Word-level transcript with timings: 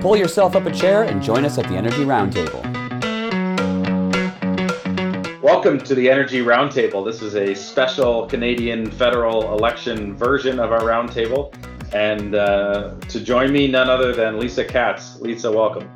Pull 0.00 0.16
yourself 0.16 0.56
up 0.56 0.64
a 0.64 0.72
chair 0.72 1.02
and 1.02 1.22
join 1.22 1.44
us 1.44 1.58
at 1.58 1.68
the 1.68 1.74
Energy 1.74 2.04
Roundtable. 2.06 2.62
Welcome 5.42 5.76
to 5.78 5.94
the 5.94 6.10
Energy 6.10 6.40
Roundtable. 6.40 7.04
This 7.04 7.20
is 7.20 7.36
a 7.36 7.54
special 7.54 8.26
Canadian 8.26 8.90
federal 8.90 9.52
election 9.52 10.16
version 10.16 10.58
of 10.58 10.72
our 10.72 10.80
roundtable. 10.80 11.54
And 11.92 12.34
uh, 12.34 12.94
to 13.10 13.20
join 13.20 13.52
me, 13.52 13.68
none 13.68 13.90
other 13.90 14.14
than 14.14 14.40
Lisa 14.40 14.64
Katz. 14.64 15.20
Lisa, 15.20 15.52
welcome. 15.52 15.86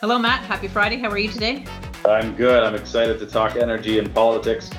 Hello, 0.00 0.18
Matt. 0.18 0.42
Happy 0.44 0.68
Friday. 0.68 0.96
How 0.96 1.10
are 1.10 1.18
you 1.18 1.28
today? 1.28 1.66
I'm 2.06 2.34
good. 2.36 2.62
I'm 2.62 2.74
excited 2.74 3.18
to 3.18 3.26
talk 3.26 3.56
energy 3.56 3.98
and 3.98 4.14
politics. 4.14 4.70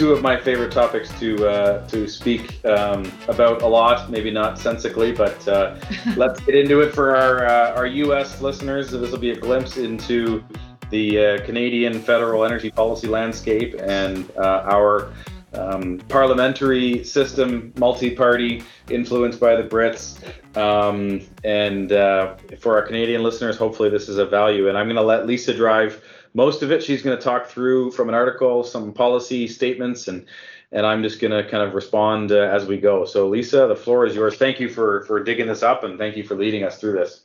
Two 0.00 0.12
of 0.12 0.22
my 0.22 0.34
favorite 0.34 0.72
topics 0.72 1.10
to 1.20 1.46
uh, 1.46 1.86
to 1.88 2.08
speak 2.08 2.64
um, 2.64 3.12
about 3.28 3.60
a 3.60 3.66
lot. 3.66 4.10
Maybe 4.10 4.30
not 4.30 4.58
sensically, 4.58 5.12
but 5.12 5.46
uh, 5.46 5.76
let's 6.16 6.40
get 6.40 6.54
into 6.54 6.80
it 6.80 6.94
for 6.94 7.14
our 7.14 7.44
uh, 7.44 7.74
our 7.74 7.84
U.S. 7.84 8.40
listeners. 8.40 8.90
This 8.90 9.10
will 9.10 9.18
be 9.18 9.32
a 9.32 9.36
glimpse 9.36 9.76
into 9.76 10.42
the 10.88 11.18
uh, 11.18 11.44
Canadian 11.44 12.00
federal 12.00 12.46
energy 12.46 12.70
policy 12.70 13.08
landscape 13.08 13.74
and 13.78 14.32
uh, 14.38 14.62
our 14.64 15.12
um, 15.52 15.98
parliamentary 16.08 17.04
system, 17.04 17.70
multi-party, 17.76 18.62
influenced 18.88 19.38
by 19.38 19.54
the 19.54 19.64
Brits. 19.64 20.18
Um, 20.56 21.20
and 21.44 21.92
uh, 21.92 22.36
for 22.58 22.74
our 22.74 22.86
Canadian 22.86 23.22
listeners, 23.22 23.58
hopefully 23.58 23.90
this 23.90 24.08
is 24.08 24.16
a 24.16 24.24
value. 24.24 24.70
And 24.70 24.78
I'm 24.78 24.86
going 24.86 24.96
to 24.96 25.02
let 25.02 25.26
Lisa 25.26 25.52
drive 25.54 26.02
most 26.34 26.62
of 26.62 26.72
it. 26.72 26.82
She's 26.82 27.02
going 27.02 27.16
to 27.16 27.22
talk 27.22 27.46
through 27.46 27.92
from 27.92 28.08
an 28.08 28.14
article 28.14 28.64
some 28.64 28.92
policy 28.92 29.48
statements, 29.48 30.08
and 30.08 30.26
and 30.72 30.86
I'm 30.86 31.02
just 31.02 31.20
going 31.20 31.32
to 31.32 31.48
kind 31.50 31.62
of 31.62 31.74
respond 31.74 32.30
uh, 32.32 32.36
as 32.36 32.64
we 32.64 32.78
go. 32.78 33.04
So 33.04 33.28
Lisa, 33.28 33.66
the 33.66 33.76
floor 33.76 34.06
is 34.06 34.14
yours. 34.14 34.36
Thank 34.36 34.60
you 34.60 34.68
for 34.68 35.02
for 35.04 35.22
digging 35.22 35.46
this 35.46 35.62
up, 35.62 35.84
and 35.84 35.98
thank 35.98 36.16
you 36.16 36.24
for 36.24 36.34
leading 36.34 36.64
us 36.64 36.78
through 36.78 36.92
this. 36.92 37.20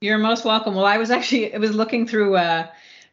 You're 0.00 0.18
most 0.18 0.44
welcome. 0.44 0.74
Well, 0.74 0.86
I 0.86 0.98
was 0.98 1.10
actually 1.10 1.54
I 1.54 1.58
was 1.58 1.74
looking 1.74 2.06
through. 2.06 2.36
Uh, 2.36 2.66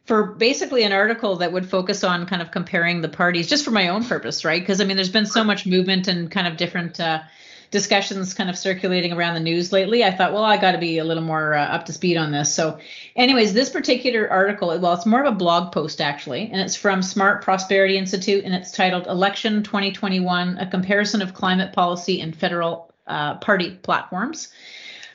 for 0.05 0.23
basically 0.23 0.83
an 0.83 0.93
article 0.93 1.35
that 1.35 1.51
would 1.51 1.69
focus 1.69 2.05
on 2.05 2.27
kind 2.27 2.41
of 2.41 2.49
comparing 2.49 3.01
the 3.01 3.09
parties 3.09 3.45
just 3.45 3.65
for 3.65 3.71
my 3.71 3.89
own 3.89 4.05
purpose, 4.05 4.45
right? 4.45 4.61
Because 4.61 4.79
I 4.79 4.85
mean, 4.85 4.95
there's 4.95 5.11
been 5.11 5.25
so 5.25 5.43
much 5.43 5.65
movement 5.65 6.07
and 6.07 6.31
kind 6.31 6.47
of 6.47 6.55
different 6.55 6.97
uh, 6.97 7.23
discussions 7.71 8.33
kind 8.33 8.49
of 8.49 8.57
circulating 8.57 9.13
around 9.13 9.33
the 9.33 9.39
news 9.39 9.71
lately. 9.71 10.03
I 10.03 10.11
thought, 10.11 10.33
well, 10.33 10.43
I 10.43 10.57
got 10.57 10.71
to 10.71 10.77
be 10.77 10.97
a 10.97 11.03
little 11.03 11.23
more 11.23 11.53
uh, 11.53 11.65
up 11.65 11.85
to 11.85 11.93
speed 11.93 12.17
on 12.17 12.31
this. 12.31 12.53
So, 12.53 12.79
anyways, 13.15 13.53
this 13.53 13.69
particular 13.69 14.29
article, 14.29 14.67
well, 14.79 14.93
it's 14.93 15.05
more 15.05 15.23
of 15.23 15.33
a 15.33 15.35
blog 15.35 15.71
post 15.71 16.01
actually, 16.01 16.49
and 16.51 16.61
it's 16.61 16.75
from 16.75 17.01
Smart 17.01 17.43
Prosperity 17.43 17.97
Institute, 17.97 18.45
and 18.45 18.53
it's 18.53 18.71
titled 18.71 19.07
"Election 19.07 19.63
2021: 19.63 20.57
A 20.57 20.67
Comparison 20.67 21.21
of 21.21 21.33
Climate 21.33 21.73
Policy 21.73 22.21
and 22.21 22.35
Federal 22.35 22.91
uh, 23.07 23.35
Party 23.35 23.71
Platforms." 23.71 24.49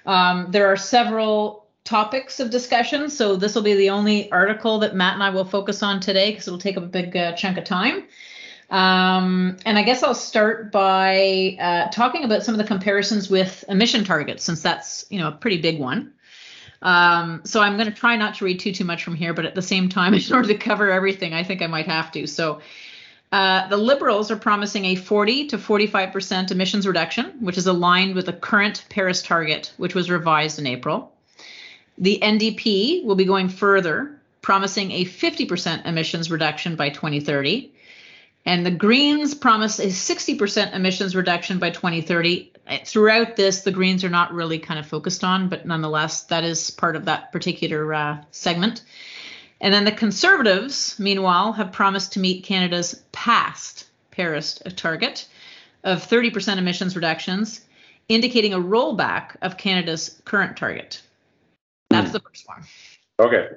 Um, 0.05 0.49
there 0.51 0.67
are 0.67 0.77
several 0.77 1.63
topics 1.85 2.39
of 2.41 2.51
discussion. 2.51 3.11
So 3.11 3.37
this 3.37 3.55
will 3.55 3.63
be 3.63 3.75
the 3.75 3.91
only 3.91 4.31
article 4.31 4.79
that 4.81 4.95
Matt 4.95 5.15
and 5.15 5.23
I 5.23 5.31
will 5.31 5.45
focus 5.45 5.83
on 5.83 6.01
today 6.01 6.31
because 6.31 6.47
it'll 6.47 6.59
take 6.59 6.77
up 6.77 6.85
a 6.85 6.87
big 6.87 7.17
uh, 7.17 7.33
chunk 7.33 7.59
of 7.59 7.65
time. 7.65 8.05
Um, 8.73 9.59
and 9.67 9.79
I 9.79 9.83
guess 9.83 10.03
I'll 10.03 10.15
start 10.15 10.73
by 10.73 11.59
uh, 11.61 11.91
talking 11.91 12.25
about 12.25 12.43
some 12.43 12.55
of 12.55 12.59
the 12.59 12.65
comparisons 12.65 13.29
with 13.29 13.67
emission 13.69 14.03
targets, 14.03 14.43
since 14.43 14.63
that's 14.63 15.05
you 15.11 15.19
know 15.19 15.29
a 15.29 15.33
pretty 15.33 15.61
big 15.61 15.79
one. 15.79 16.15
Um, 16.81 17.43
so 17.45 17.61
I'm 17.61 17.77
going 17.77 17.89
to 17.89 17.95
try 17.95 18.17
not 18.17 18.37
to 18.37 18.47
read 18.47 18.61
too 18.61 18.73
too 18.73 18.87
much 18.87 19.05
from 19.05 19.15
here, 19.15 19.35
but 19.35 19.45
at 19.45 19.55
the 19.55 19.61
same 19.61 19.91
time, 19.91 20.15
in 20.15 20.23
order 20.33 20.49
to 20.49 20.57
cover 20.57 20.91
everything, 20.91 21.35
I 21.35 21.45
think 21.45 21.61
I 21.63 21.69
might 21.69 21.87
have 21.87 22.11
to. 22.13 22.27
So. 22.27 22.61
Uh, 23.31 23.67
the 23.69 23.79
Liberals 23.79 24.31
are 24.31 24.37
promising 24.37 24.85
a 24.85 24.95
40 24.95 25.47
to 25.47 25.57
45% 25.57 26.51
emissions 26.51 26.87
reduction, 26.87 27.25
which 27.41 27.57
is 27.57 27.67
aligned 27.67 28.15
with 28.15 28.27
the 28.27 28.33
current 28.35 28.85
Paris 28.91 29.23
target, 29.23 29.73
which 29.79 29.95
was 29.95 30.11
revised 30.11 30.59
in 30.59 30.67
April. 30.67 31.11
The 31.97 32.19
NDP 32.23 33.07
will 33.07 33.15
be 33.15 33.25
going 33.25 33.49
further, 33.49 34.21
promising 34.43 34.93
a 34.93 35.07
50% 35.07 35.87
emissions 35.87 36.31
reduction 36.31 36.77
by 36.77 36.91
2030. 36.91 37.73
And 38.45 38.67
the 38.67 38.73
Greens 38.73 39.35
promise 39.35 39.79
a 39.79 39.87
60% 39.87 40.75
emissions 40.75 41.15
reduction 41.15 41.59
by 41.59 41.71
2030. 41.71 42.53
Throughout 42.85 43.37
this, 43.37 43.63
the 43.63 43.71
Greens 43.71 44.05
are 44.05 44.09
not 44.09 44.33
really 44.33 44.59
kind 44.59 44.81
of 44.81 44.87
focused 44.87 45.23
on, 45.23 45.49
but 45.49 45.67
nonetheless, 45.67 46.25
that 46.25 46.43
is 46.43 46.71
part 46.71 46.97
of 46.97 47.05
that 47.05 47.31
particular 47.33 47.93
uh, 47.95 48.23
segment. 48.31 48.83
And 49.61 49.73
then 49.73 49.85
the 49.85 49.93
Conservatives, 49.93 50.99
meanwhile, 50.99 51.53
have 51.53 51.71
promised 51.71 52.15
to 52.15 52.21
meet 52.21 52.45
Canada's 52.45 53.01
past 53.13 53.87
Paris 54.11 54.61
target 54.77 55.29
of 55.85 56.07
30% 56.07 56.59
emissions 56.59 56.97
reductions, 56.97 57.61
indicating 58.09 58.55
a 58.55 58.59
rollback 58.59 59.37
of 59.41 59.57
Canada's 59.57 60.21
current 60.25 60.57
target. 60.57 61.01
That's 61.91 62.09
hmm. 62.09 62.13
the 62.15 62.21
first 62.21 62.49
one. 62.49 62.65
Okay. 63.21 63.49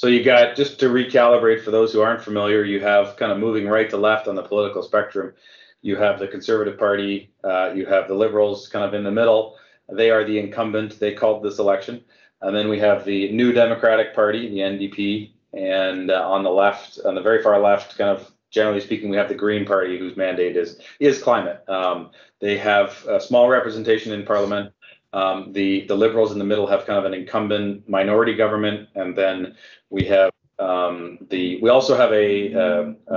So 0.00 0.06
you 0.06 0.24
got 0.24 0.56
just 0.56 0.80
to 0.80 0.86
recalibrate 0.86 1.62
for 1.62 1.72
those 1.72 1.92
who 1.92 2.00
aren't 2.00 2.22
familiar, 2.22 2.64
you 2.64 2.80
have 2.80 3.18
kind 3.18 3.30
of 3.30 3.36
moving 3.36 3.68
right 3.68 3.90
to 3.90 3.98
left 3.98 4.28
on 4.28 4.34
the 4.34 4.42
political 4.42 4.82
spectrum. 4.82 5.34
You 5.82 5.96
have 5.96 6.18
the 6.18 6.26
Conservative 6.26 6.78
Party, 6.78 7.34
uh, 7.44 7.72
you 7.74 7.84
have 7.84 8.08
the 8.08 8.14
Liberals 8.14 8.66
kind 8.66 8.82
of 8.82 8.94
in 8.94 9.04
the 9.04 9.10
middle. 9.10 9.58
They 9.90 10.10
are 10.10 10.24
the 10.24 10.38
incumbent. 10.38 10.98
They 10.98 11.12
called 11.12 11.42
this 11.42 11.58
election. 11.58 12.02
And 12.40 12.56
then 12.56 12.70
we 12.70 12.78
have 12.78 13.04
the 13.04 13.30
New 13.32 13.52
Democratic 13.52 14.14
Party, 14.14 14.48
the 14.48 14.60
NDP, 14.60 15.32
and 15.52 16.10
uh, 16.10 16.26
on 16.26 16.44
the 16.44 16.50
left, 16.50 16.98
on 17.04 17.14
the 17.14 17.20
very 17.20 17.42
far 17.42 17.60
left, 17.60 17.98
kind 17.98 18.08
of 18.08 18.32
generally 18.50 18.80
speaking, 18.80 19.10
we 19.10 19.18
have 19.18 19.28
the 19.28 19.34
Green 19.34 19.66
Party, 19.66 19.98
whose 19.98 20.16
mandate 20.16 20.56
is 20.56 20.80
is 20.98 21.22
climate. 21.22 21.62
Um, 21.68 22.08
they 22.40 22.56
have 22.56 23.04
a 23.06 23.20
small 23.20 23.50
representation 23.50 24.14
in 24.14 24.24
Parliament. 24.24 24.72
Um, 25.12 25.52
the 25.52 25.86
the 25.86 25.96
Liberals 25.96 26.32
in 26.32 26.38
the 26.38 26.44
middle 26.44 26.66
have 26.66 26.86
kind 26.86 26.98
of 26.98 27.04
an 27.04 27.14
incumbent 27.14 27.88
minority 27.88 28.34
government, 28.34 28.88
and 28.94 29.16
then 29.16 29.56
we 29.90 30.04
have 30.04 30.30
um, 30.58 31.18
the 31.30 31.60
we 31.60 31.70
also 31.70 31.96
have 31.96 32.12
a 32.12 32.52
a, 32.52 32.94
a, 33.08 33.16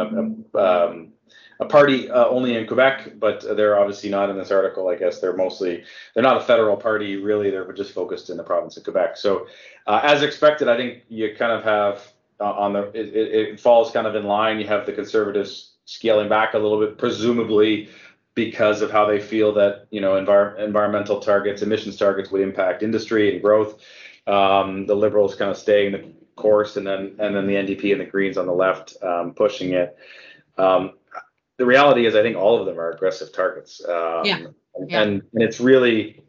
um, 0.56 1.14
a 1.59 1.66
party 1.66 2.09
uh, 2.09 2.26
only 2.28 2.56
in 2.56 2.66
Quebec, 2.68 3.20
but 3.20 3.46
they're 3.56 3.80
obviously 3.80 4.09
not 4.09 4.30
in 4.30 4.38
this 4.38 4.52
article. 4.52 4.90
I 4.90 4.96
guess 4.96 5.20
they're 5.20 5.36
mostly 5.36 5.84
they're 6.14 6.24
not 6.24 6.38
a 6.38 6.42
federal 6.42 6.78
party 6.78 7.18
really. 7.18 7.52
They're 7.52 7.72
just 7.74 7.94
focused 7.94 8.30
in 8.30 8.38
the 8.38 8.44
province 8.44 8.78
of 8.78 8.84
Quebec. 8.84 9.18
So, 9.18 9.48
uh, 9.88 10.02
as 10.04 10.24
expected, 10.24 10.68
I 10.68 10.78
think 10.78 11.04
you 11.10 11.36
kind 11.38 11.52
of 11.52 11.64
have 11.64 12.12
uh, 12.40 12.54
on 12.54 12.74
the 12.74 12.84
it, 12.94 13.16
it 13.16 13.60
falls 13.60 13.92
kind 13.92 14.08
of 14.08 14.16
in 14.16 14.25
line. 14.25 14.60
You 14.60 14.68
have 14.68 14.86
the 14.86 14.94
Conservatives 14.94 15.74
scaling 15.86 16.30
back 16.30 16.54
a 16.54 16.58
little 16.58 16.80
bit, 16.80 16.98
presumably 16.98 17.90
because 18.35 18.81
of 18.81 18.91
how 18.91 19.05
they 19.05 19.19
feel 19.19 19.53
that 19.53 19.88
you 19.91 20.01
know 20.01 20.13
envir- 20.13 20.59
environmental 20.59 21.19
targets, 21.19 21.61
emissions 21.61 21.97
targets 21.97 22.31
would 22.31 22.41
impact 22.41 22.83
industry 22.83 23.33
and 23.33 23.41
growth. 23.41 23.81
Um, 24.25 24.85
the 24.85 24.95
liberals 24.95 25.35
kind 25.35 25.51
of 25.51 25.57
staying 25.57 25.91
the 25.91 26.13
course, 26.35 26.77
and 26.77 26.85
then 26.85 27.16
and 27.19 27.35
then 27.35 27.47
the 27.47 27.55
NDP 27.55 27.91
and 27.91 28.01
the 28.01 28.05
Greens 28.05 28.38
on 28.38 28.45
the 28.45 28.53
left 28.53 28.95
um, 29.03 29.33
pushing 29.33 29.73
it. 29.73 29.95
Um, 30.57 30.94
the 31.57 31.66
reality 31.66 32.05
is, 32.05 32.16
I 32.16 32.21
think 32.21 32.35
all 32.35 32.59
of 32.59 32.66
them 32.66 32.79
are 32.79 32.91
aggressive 32.91 33.31
targets. 33.31 33.83
Um, 33.88 34.25
yeah. 34.25 34.39
yeah. 34.88 35.01
And, 35.01 35.21
and 35.33 35.44
it's 35.44 35.59
really, 35.59 36.15
I 36.17 36.23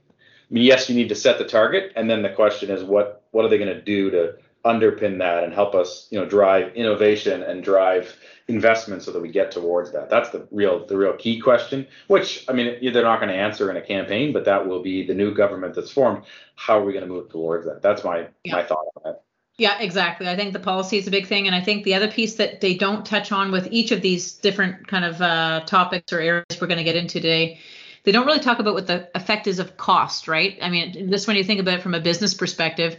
mean, 0.50 0.64
yes, 0.64 0.88
you 0.88 0.94
need 0.94 1.08
to 1.08 1.14
set 1.14 1.38
the 1.38 1.44
target, 1.44 1.92
and 1.96 2.10
then 2.10 2.22
the 2.22 2.30
question 2.30 2.70
is, 2.70 2.84
what 2.84 3.24
what 3.30 3.44
are 3.44 3.48
they 3.48 3.58
going 3.58 3.74
to 3.74 3.82
do 3.82 4.10
to 4.10 4.36
underpin 4.64 5.18
that 5.18 5.44
and 5.44 5.52
help 5.52 5.74
us, 5.74 6.08
you 6.10 6.18
know, 6.18 6.26
drive 6.26 6.74
innovation 6.74 7.42
and 7.42 7.62
drive 7.62 8.16
investment 8.48 9.02
so 9.02 9.12
that 9.12 9.20
we 9.20 9.30
get 9.30 9.50
towards 9.50 9.92
that. 9.92 10.10
That's 10.10 10.30
the 10.30 10.46
real 10.50 10.86
the 10.86 10.96
real 10.96 11.14
key 11.14 11.40
question. 11.40 11.86
Which 12.06 12.44
I 12.48 12.52
mean, 12.52 12.92
they're 12.92 13.02
not 13.02 13.20
going 13.20 13.30
to 13.30 13.38
answer 13.38 13.70
in 13.70 13.76
a 13.76 13.82
campaign, 13.82 14.32
but 14.32 14.46
that 14.46 14.66
will 14.66 14.82
be 14.82 15.06
the 15.06 15.14
new 15.14 15.34
government 15.34 15.74
that's 15.74 15.90
formed. 15.90 16.24
How 16.56 16.78
are 16.78 16.84
we 16.84 16.92
going 16.92 17.06
to 17.06 17.12
move 17.12 17.30
towards 17.30 17.66
that? 17.66 17.82
That's 17.82 18.04
my 18.04 18.28
yeah. 18.44 18.56
my 18.56 18.62
thought 18.64 18.86
on 18.96 19.02
that. 19.04 19.22
Yeah, 19.56 19.78
exactly. 19.80 20.28
I 20.28 20.34
think 20.34 20.52
the 20.52 20.58
policy 20.58 20.98
is 20.98 21.06
a 21.06 21.12
big 21.12 21.28
thing, 21.28 21.46
and 21.46 21.54
I 21.54 21.60
think 21.60 21.84
the 21.84 21.94
other 21.94 22.10
piece 22.10 22.36
that 22.36 22.60
they 22.60 22.74
don't 22.74 23.06
touch 23.06 23.30
on 23.30 23.52
with 23.52 23.68
each 23.70 23.92
of 23.92 24.02
these 24.02 24.32
different 24.32 24.88
kind 24.88 25.04
of 25.04 25.22
uh, 25.22 25.60
topics 25.64 26.12
or 26.12 26.18
areas 26.18 26.60
we're 26.60 26.66
going 26.66 26.78
to 26.78 26.84
get 26.84 26.96
into 26.96 27.20
today 27.20 27.60
they 28.04 28.12
don't 28.12 28.26
really 28.26 28.40
talk 28.40 28.58
about 28.58 28.74
what 28.74 28.86
the 28.86 29.08
effect 29.14 29.46
is 29.46 29.58
of 29.58 29.76
cost, 29.76 30.28
right? 30.28 30.58
I 30.60 30.68
mean, 30.68 31.10
just 31.10 31.26
when 31.26 31.36
you 31.36 31.44
think 31.44 31.60
about 31.60 31.78
it 31.78 31.82
from 31.82 31.94
a 31.94 32.00
business 32.00 32.34
perspective, 32.34 32.98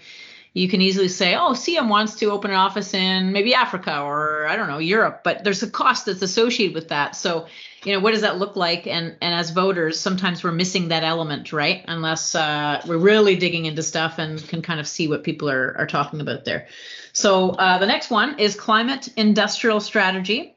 you 0.55 0.69
can 0.69 0.79
easily 0.79 1.09
say, 1.09 1.35
oh, 1.35 1.52
CM 1.52 1.90
wants 1.90 2.16
to 2.16 2.28
open 2.28 2.49
an 2.49 2.55
office 2.55 2.93
in 2.93 3.34
maybe 3.34 3.53
Africa 3.53 3.99
or 3.99 4.47
I 4.47 4.55
don't 4.55 4.69
know, 4.69 4.78
Europe, 4.78 5.19
but 5.22 5.43
there's 5.43 5.61
a 5.61 5.69
cost 5.69 6.05
that's 6.05 6.22
associated 6.22 6.73
with 6.73 6.87
that. 6.87 7.13
So, 7.17 7.47
you 7.84 7.91
know, 7.91 7.99
what 7.99 8.11
does 8.11 8.22
that 8.22 8.40
look 8.40 8.55
like? 8.55 8.87
And 8.87 9.17
and 9.22 9.35
as 9.35 9.49
voters, 9.49 9.99
sometimes 9.99 10.46
we're 10.46 10.53
missing 10.53 10.87
that 10.87 11.03
element, 11.03 11.52
right? 11.52 11.84
Unless 11.90 12.35
uh, 12.35 12.81
we're 12.87 12.97
really 12.97 13.35
digging 13.35 13.66
into 13.66 13.84
stuff 13.84 14.17
and 14.17 14.41
can 14.47 14.61
kind 14.61 14.79
of 14.79 14.87
see 14.87 15.09
what 15.09 15.25
people 15.25 15.49
are, 15.49 15.75
are 15.78 15.87
talking 15.87 16.22
about 16.22 16.46
there. 16.46 16.67
So 17.11 17.49
uh, 17.49 17.78
the 17.78 17.85
next 17.85 18.09
one 18.09 18.40
is 18.40 18.55
climate 18.55 19.09
industrial 19.17 19.81
strategy. 19.81 20.55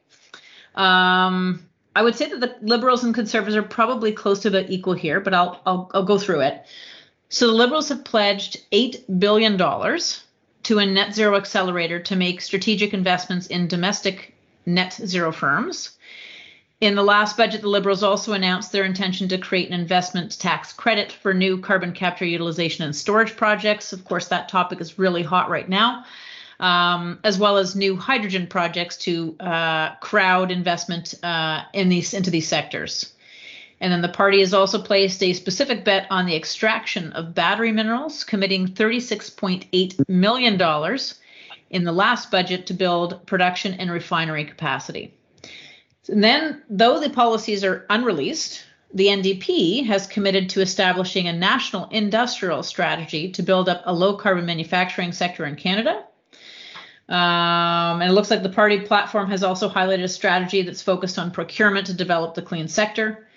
Um, 0.76 1.68
I 1.96 2.02
would 2.02 2.14
say 2.14 2.30
that 2.30 2.38
the 2.38 2.54
liberals 2.62 3.02
and 3.02 3.12
conservatives 3.12 3.56
are 3.56 3.62
probably 3.62 4.12
close 4.12 4.38
to 4.42 4.50
the 4.50 4.70
equal 4.70 4.94
here, 4.94 5.18
but 5.18 5.34
I'll 5.34 5.60
I'll, 5.66 5.90
I'll 5.92 6.04
go 6.04 6.18
through 6.18 6.42
it. 6.42 6.64
So 7.30 7.46
the 7.46 7.52
Liberals 7.52 7.90
have 7.90 8.04
pledged 8.04 8.62
$8 8.72 9.18
billion 9.18 9.58
to 9.58 10.78
a 10.78 10.86
net 10.86 11.14
zero 11.14 11.36
accelerator 11.36 12.00
to 12.00 12.16
make 12.16 12.40
strategic 12.40 12.94
investments 12.94 13.46
in 13.48 13.68
domestic 13.68 14.34
net 14.64 14.92
zero 14.92 15.32
firms. 15.32 15.90
In 16.80 16.94
the 16.94 17.02
last 17.02 17.36
budget, 17.36 17.62
the 17.62 17.68
Liberals 17.68 18.02
also 18.02 18.32
announced 18.34 18.70
their 18.70 18.84
intention 18.84 19.28
to 19.28 19.38
create 19.38 19.68
an 19.68 19.78
investment 19.78 20.38
tax 20.38 20.72
credit 20.72 21.10
for 21.10 21.34
new 21.34 21.58
carbon 21.58 21.92
capture 21.92 22.24
utilization 22.24 22.84
and 22.84 22.94
storage 22.94 23.36
projects. 23.36 23.92
Of 23.92 24.04
course, 24.04 24.28
that 24.28 24.48
topic 24.48 24.80
is 24.80 24.98
really 24.98 25.24
hot 25.24 25.50
right 25.50 25.68
now, 25.68 26.04
um, 26.60 27.18
as 27.24 27.36
well 27.36 27.58
as 27.58 27.74
new 27.74 27.96
hydrogen 27.96 28.46
projects 28.46 28.96
to 28.98 29.34
uh, 29.40 29.96
crowd 29.96 30.52
investment 30.52 31.14
uh, 31.22 31.62
in 31.72 31.88
these 31.88 32.14
into 32.14 32.30
these 32.30 32.46
sectors. 32.46 33.12
And 33.80 33.92
then 33.92 34.02
the 34.02 34.08
party 34.08 34.40
has 34.40 34.52
also 34.52 34.82
placed 34.82 35.22
a 35.22 35.32
specific 35.32 35.84
bet 35.84 36.06
on 36.10 36.26
the 36.26 36.34
extraction 36.34 37.12
of 37.12 37.34
battery 37.34 37.70
minerals, 37.70 38.24
committing 38.24 38.68
$36.8 38.68 40.08
million 40.08 40.98
in 41.70 41.84
the 41.84 41.92
last 41.92 42.30
budget 42.30 42.66
to 42.66 42.74
build 42.74 43.24
production 43.26 43.74
and 43.74 43.90
refinery 43.90 44.44
capacity. 44.44 45.14
And 46.08 46.24
then, 46.24 46.62
though 46.70 46.98
the 46.98 47.10
policies 47.10 47.62
are 47.62 47.86
unreleased, 47.90 48.64
the 48.94 49.06
NDP 49.06 49.84
has 49.86 50.06
committed 50.06 50.48
to 50.50 50.62
establishing 50.62 51.28
a 51.28 51.32
national 51.32 51.88
industrial 51.90 52.62
strategy 52.62 53.30
to 53.32 53.42
build 53.42 53.68
up 53.68 53.82
a 53.84 53.92
low 53.92 54.16
carbon 54.16 54.46
manufacturing 54.46 55.12
sector 55.12 55.44
in 55.44 55.56
Canada. 55.56 56.04
Um, 57.08 58.02
and 58.02 58.10
it 58.10 58.14
looks 58.14 58.30
like 58.30 58.42
the 58.42 58.48
party 58.48 58.80
platform 58.80 59.30
has 59.30 59.42
also 59.42 59.68
highlighted 59.68 60.04
a 60.04 60.08
strategy 60.08 60.62
that's 60.62 60.82
focused 60.82 61.18
on 61.18 61.30
procurement 61.30 61.86
to 61.86 61.94
develop 61.94 62.34
the 62.34 62.42
clean 62.42 62.68
sector. 62.68 63.27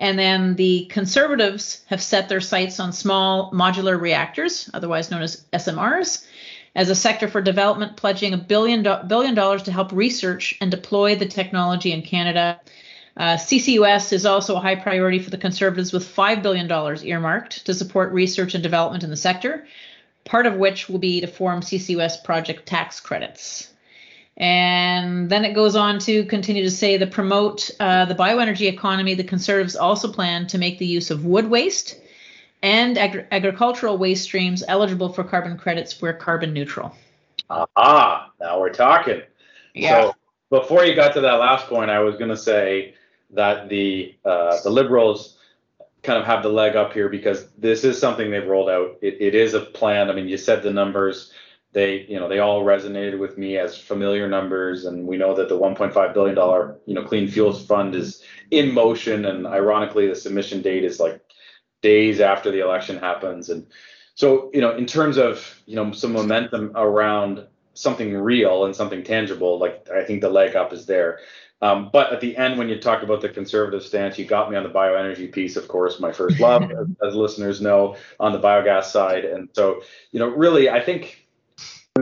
And 0.00 0.18
then 0.18 0.56
the 0.56 0.86
conservatives 0.86 1.84
have 1.88 2.02
set 2.02 2.30
their 2.30 2.40
sights 2.40 2.80
on 2.80 2.92
small 2.92 3.52
modular 3.52 4.00
reactors, 4.00 4.70
otherwise 4.72 5.10
known 5.10 5.20
as 5.20 5.44
SMRs, 5.52 6.26
as 6.74 6.88
a 6.88 6.94
sector 6.94 7.28
for 7.28 7.42
development, 7.42 7.98
pledging 7.98 8.32
a 8.32 8.38
billion, 8.38 8.82
do- 8.82 9.02
billion 9.06 9.34
dollars 9.34 9.64
to 9.64 9.72
help 9.72 9.92
research 9.92 10.56
and 10.62 10.70
deploy 10.70 11.16
the 11.16 11.26
technology 11.26 11.92
in 11.92 12.00
Canada. 12.00 12.58
Uh, 13.14 13.36
CCUS 13.36 14.14
is 14.14 14.24
also 14.24 14.56
a 14.56 14.60
high 14.60 14.76
priority 14.76 15.18
for 15.18 15.28
the 15.28 15.36
Conservatives, 15.36 15.92
with 15.92 16.04
$5 16.04 16.42
billion 16.42 16.70
earmarked 17.06 17.66
to 17.66 17.74
support 17.74 18.12
research 18.12 18.54
and 18.54 18.62
development 18.62 19.04
in 19.04 19.10
the 19.10 19.16
sector, 19.16 19.66
part 20.24 20.46
of 20.46 20.56
which 20.56 20.88
will 20.88 20.98
be 20.98 21.20
to 21.20 21.26
form 21.26 21.60
CCUS 21.60 22.24
project 22.24 22.64
tax 22.64 23.00
credits. 23.00 23.69
And 24.36 25.28
then 25.28 25.44
it 25.44 25.54
goes 25.54 25.76
on 25.76 25.98
to 26.00 26.24
continue 26.24 26.62
to 26.62 26.70
say 26.70 26.96
the 26.96 27.06
promote 27.06 27.70
uh, 27.78 28.06
the 28.06 28.14
bioenergy 28.14 28.68
economy, 28.68 29.14
the 29.14 29.24
Conservatives 29.24 29.76
also 29.76 30.10
plan 30.10 30.46
to 30.48 30.58
make 30.58 30.78
the 30.78 30.86
use 30.86 31.10
of 31.10 31.24
wood 31.24 31.50
waste 31.50 32.00
and 32.62 32.98
agri- 32.98 33.26
agricultural 33.30 33.98
waste 33.98 34.24
streams 34.24 34.62
eligible 34.66 35.12
for 35.12 35.24
carbon 35.24 35.56
credits 35.56 36.00
where 36.00 36.12
carbon 36.12 36.52
neutral. 36.52 36.94
Ah, 37.76 38.30
now 38.40 38.60
we're 38.60 38.72
talking. 38.72 39.22
Yeah. 39.74 40.02
So 40.02 40.14
before 40.50 40.84
you 40.84 40.94
got 40.94 41.14
to 41.14 41.20
that 41.20 41.34
last 41.34 41.66
point, 41.66 41.90
I 41.90 42.00
was 42.00 42.16
going 42.16 42.30
to 42.30 42.36
say 42.36 42.94
that 43.30 43.68
the 43.68 44.14
uh, 44.24 44.60
the 44.62 44.70
liberals 44.70 45.38
kind 46.02 46.18
of 46.18 46.24
have 46.24 46.42
the 46.42 46.48
leg 46.48 46.76
up 46.76 46.92
here 46.92 47.08
because 47.08 47.48
this 47.58 47.84
is 47.84 47.98
something 47.98 48.30
they've 48.30 48.46
rolled 48.46 48.70
out. 48.70 48.96
It, 49.02 49.20
it 49.20 49.34
is 49.34 49.54
a 49.54 49.60
plan. 49.60 50.10
I 50.10 50.14
mean, 50.14 50.28
you 50.28 50.38
said 50.38 50.62
the 50.62 50.72
numbers. 50.72 51.32
They, 51.72 52.04
you 52.08 52.18
know, 52.18 52.28
they 52.28 52.40
all 52.40 52.64
resonated 52.64 53.18
with 53.18 53.38
me 53.38 53.56
as 53.56 53.78
familiar 53.78 54.28
numbers, 54.28 54.86
and 54.86 55.06
we 55.06 55.16
know 55.16 55.34
that 55.36 55.48
the 55.48 55.58
1.5 55.58 56.14
billion 56.14 56.34
dollar, 56.34 56.78
you 56.86 56.94
know, 56.94 57.04
clean 57.04 57.28
fuels 57.28 57.64
fund 57.64 57.94
is 57.94 58.22
in 58.50 58.74
motion. 58.74 59.24
And 59.24 59.46
ironically, 59.46 60.08
the 60.08 60.16
submission 60.16 60.62
date 60.62 60.84
is 60.84 60.98
like 60.98 61.20
days 61.80 62.20
after 62.20 62.50
the 62.50 62.60
election 62.60 62.98
happens. 62.98 63.50
And 63.50 63.66
so, 64.14 64.50
you 64.52 64.60
know, 64.60 64.76
in 64.76 64.86
terms 64.86 65.16
of, 65.16 65.62
you 65.66 65.76
know, 65.76 65.92
some 65.92 66.12
momentum 66.12 66.72
around 66.74 67.46
something 67.74 68.12
real 68.14 68.64
and 68.64 68.74
something 68.74 69.04
tangible, 69.04 69.58
like 69.58 69.88
I 69.90 70.04
think 70.04 70.20
the 70.20 70.28
leg 70.28 70.56
up 70.56 70.72
is 70.72 70.86
there. 70.86 71.20
Um, 71.62 71.90
but 71.92 72.12
at 72.12 72.20
the 72.20 72.36
end, 72.36 72.58
when 72.58 72.68
you 72.68 72.78
talk 72.80 73.02
about 73.02 73.20
the 73.20 73.28
conservative 73.28 73.82
stance, 73.82 74.18
you 74.18 74.24
got 74.24 74.50
me 74.50 74.56
on 74.56 74.62
the 74.62 74.70
bioenergy 74.70 75.30
piece, 75.30 75.56
of 75.56 75.68
course, 75.68 76.00
my 76.00 76.10
first 76.10 76.40
love, 76.40 76.62
as, 76.70 76.86
as 77.06 77.14
listeners 77.14 77.60
know, 77.60 77.96
on 78.18 78.32
the 78.32 78.40
biogas 78.40 78.84
side. 78.84 79.24
And 79.24 79.48
so, 79.52 79.82
you 80.10 80.18
know, 80.18 80.28
really, 80.28 80.70
I 80.70 80.80
think 80.80 81.19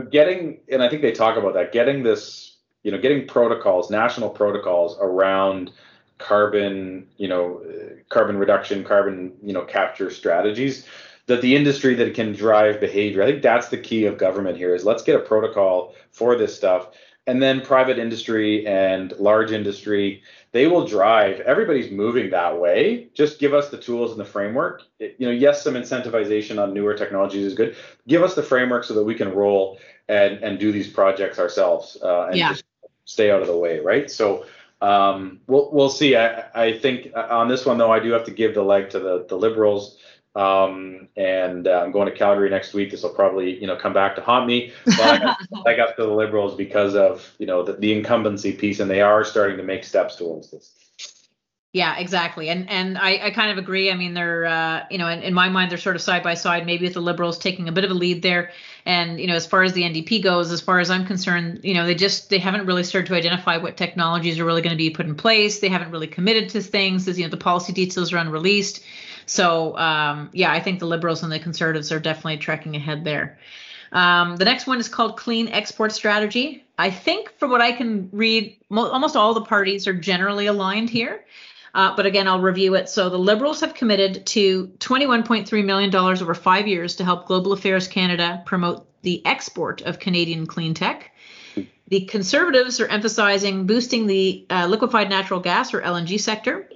getting, 0.01 0.59
and 0.71 0.81
I 0.83 0.89
think 0.89 1.01
they 1.01 1.11
talk 1.11 1.37
about 1.37 1.53
that, 1.53 1.71
getting 1.71 2.03
this, 2.03 2.57
you 2.83 2.91
know, 2.91 2.97
getting 2.97 3.27
protocols, 3.27 3.89
national 3.89 4.29
protocols 4.29 4.97
around 4.99 5.71
carbon, 6.17 7.07
you 7.17 7.27
know, 7.27 7.61
carbon 8.09 8.37
reduction, 8.37 8.83
carbon, 8.83 9.33
you 9.43 9.53
know, 9.53 9.63
capture 9.63 10.09
strategies 10.11 10.85
that 11.29 11.41
the 11.41 11.55
industry 11.55 11.93
that 11.93 12.15
can 12.15 12.33
drive 12.33 12.79
behavior. 12.79 13.21
I 13.21 13.27
think 13.27 13.43
that's 13.43 13.69
the 13.69 13.77
key 13.77 14.05
of 14.05 14.17
government 14.17 14.57
here 14.57 14.73
is 14.73 14.83
let's 14.83 15.03
get 15.03 15.15
a 15.15 15.19
protocol 15.19 15.93
for 16.11 16.35
this 16.35 16.55
stuff. 16.55 16.89
And 17.29 17.41
then 17.43 17.61
private 17.61 17.99
industry 17.99 18.65
and 18.65 19.13
large 19.19 19.51
industry, 19.51 20.23
they 20.51 20.65
will 20.65 20.85
drive. 20.87 21.39
Everybody's 21.41 21.91
moving 21.91 22.31
that 22.31 22.59
way. 22.59 23.09
Just 23.13 23.39
give 23.39 23.53
us 23.53 23.69
the 23.69 23.77
tools 23.77 24.11
and 24.11 24.19
the 24.19 24.25
framework. 24.25 24.81
It, 24.99 25.15
you 25.19 25.27
know, 25.27 25.31
yes, 25.45 25.63
some 25.63 25.75
incentivization 25.75 26.59
on 26.61 26.73
newer 26.73 26.95
technologies 26.95 27.45
is 27.45 27.53
good. 27.53 27.75
Give 28.07 28.23
us 28.23 28.33
the 28.33 28.41
framework 28.41 28.83
so 28.83 28.93
that 28.95 29.03
we 29.03 29.13
can 29.13 29.29
roll 29.33 29.77
and 30.07 30.43
and 30.43 30.57
do 30.57 30.71
these 30.71 30.87
projects 30.87 31.37
ourselves 31.37 31.97
uh, 32.01 32.29
and 32.29 32.37
Yeah. 32.37 32.49
just 32.53 32.63
stay 33.05 33.29
out 33.29 33.41
of 33.41 33.47
the 33.47 33.57
way, 33.57 33.79
right? 33.79 34.09
So 34.09 34.45
um, 34.81 35.39
we'll 35.47 35.69
we'll 35.71 35.89
see. 35.89 36.15
I 36.15 36.45
I 36.55 36.79
think 36.79 37.11
on 37.15 37.47
this 37.47 37.63
one 37.65 37.77
though, 37.77 37.91
I 37.91 37.99
do 37.99 38.11
have 38.11 38.25
to 38.25 38.31
give 38.31 38.55
the 38.55 38.63
leg 38.63 38.89
to 38.89 38.99
the 38.99 39.25
the 39.29 39.37
liberals. 39.37 39.99
Um, 40.35 41.07
and 41.17 41.67
uh, 41.67 41.81
I'm 41.83 41.91
going 41.91 42.07
to 42.07 42.15
Calgary 42.15 42.49
next 42.49 42.73
week. 42.73 42.91
This 42.91 43.03
will 43.03 43.09
probably 43.09 43.59
you 43.59 43.67
know 43.67 43.75
come 43.75 43.93
back 43.93 44.15
to 44.15 44.21
haunt 44.21 44.47
me. 44.47 44.71
But 44.85 44.99
I 44.99 45.17
got, 45.19 45.37
I 45.67 45.75
got 45.75 45.95
to 45.95 46.03
the 46.03 46.13
liberals 46.13 46.55
because 46.55 46.95
of 46.95 47.33
you 47.39 47.47
know 47.47 47.63
the, 47.63 47.73
the 47.73 47.93
incumbency 47.93 48.53
piece, 48.53 48.79
and 48.79 48.89
they 48.89 49.01
are 49.01 49.23
starting 49.23 49.57
to 49.57 49.63
make 49.63 49.83
steps 49.83 50.15
towards 50.15 50.51
this. 50.51 50.73
Yeah, 51.71 51.99
exactly. 51.99 52.49
And 52.49 52.67
and 52.67 52.97
I, 52.97 53.27
I 53.27 53.29
kind 53.29 53.51
of 53.51 53.59
agree. 53.59 53.91
I 53.91 53.95
mean, 53.95 54.15
they're 54.15 54.45
uh, 54.45 54.85
you 54.89 54.97
know, 54.97 55.07
in, 55.07 55.21
in 55.21 55.35
my 55.35 55.49
mind, 55.49 55.69
they're 55.69 55.77
sort 55.77 55.95
of 55.95 56.01
side 56.01 56.23
by 56.23 56.33
side, 56.33 56.65
maybe 56.65 56.85
with 56.85 56.95
the 56.95 57.01
liberals 57.01 57.37
taking 57.37 57.67
a 57.67 57.71
bit 57.71 57.83
of 57.83 57.91
a 57.91 57.93
lead 57.93 58.23
there. 58.23 58.51
And 58.85 59.19
you 59.19 59.27
know, 59.27 59.35
as 59.35 59.45
far 59.45 59.61
as 59.61 59.73
the 59.73 59.83
NDP 59.83 60.23
goes, 60.23 60.51
as 60.51 60.61
far 60.61 60.79
as 60.79 60.89
I'm 60.89 61.05
concerned, 61.05 61.59
you 61.63 61.75
know, 61.75 61.85
they 61.85 61.93
just 61.93 62.31
they 62.31 62.39
haven't 62.39 62.65
really 62.65 62.83
started 62.83 63.07
to 63.09 63.15
identify 63.15 63.57
what 63.57 63.77
technologies 63.77 64.39
are 64.39 64.45
really 64.45 64.63
going 64.63 64.73
to 64.73 64.77
be 64.77 64.89
put 64.89 65.05
in 65.05 65.13
place. 65.13 65.59
They 65.59 65.69
haven't 65.69 65.91
really 65.91 66.07
committed 66.07 66.49
to 66.49 66.61
things. 66.61 67.07
As 67.07 67.19
you 67.19 67.25
know, 67.25 67.29
the 67.29 67.37
policy 67.37 67.71
details 67.71 68.13
are 68.13 68.17
unreleased. 68.17 68.83
So 69.29 69.77
um, 69.77 70.29
yeah, 70.33 70.51
I 70.51 70.59
think 70.59 70.79
the 70.79 70.87
liberals 70.87 71.21
and 71.23 71.31
the 71.31 71.39
conservatives 71.39 71.91
are 71.91 71.99
definitely 71.99 72.37
trekking 72.37 72.75
ahead 72.75 73.03
there. 73.03 73.37
Um, 73.91 74.37
the 74.37 74.45
next 74.45 74.67
one 74.67 74.79
is 74.79 74.89
called 74.89 75.17
Clean 75.17 75.47
Export 75.47 75.91
Strategy. 75.91 76.65
I 76.77 76.89
think, 76.91 77.37
from 77.37 77.51
what 77.51 77.61
I 77.61 77.71
can 77.71 78.09
read, 78.11 78.57
mo- 78.69 78.89
almost 78.89 79.15
all 79.15 79.33
the 79.33 79.41
parties 79.41 79.87
are 79.87 79.93
generally 79.93 80.47
aligned 80.47 80.89
here. 80.89 81.25
Uh, 81.73 81.95
but 81.95 82.05
again, 82.05 82.27
I'll 82.27 82.41
review 82.41 82.73
it. 82.75 82.89
So 82.89 83.09
the 83.09 83.19
Liberals 83.19 83.61
have 83.61 83.75
committed 83.75 84.25
to 84.27 84.67
$21.3 84.79 85.65
million 85.65 85.95
over 85.95 86.33
five 86.33 86.67
years 86.67 86.95
to 86.95 87.05
help 87.05 87.27
Global 87.27 87.53
Affairs 87.53 87.87
Canada 87.87 88.41
promote 88.45 88.87
the 89.03 89.23
export 89.25 89.81
of 89.81 89.99
Canadian 89.99 90.47
clean 90.47 90.73
tech. 90.73 91.11
The 91.87 92.01
Conservatives 92.05 92.79
are 92.79 92.87
emphasizing 92.87 93.65
boosting 93.65 94.07
the 94.07 94.45
uh, 94.49 94.67
liquefied 94.67 95.09
natural 95.09 95.39
gas 95.39 95.73
or 95.73 95.81
LNG 95.81 96.19
sector, 96.19 96.69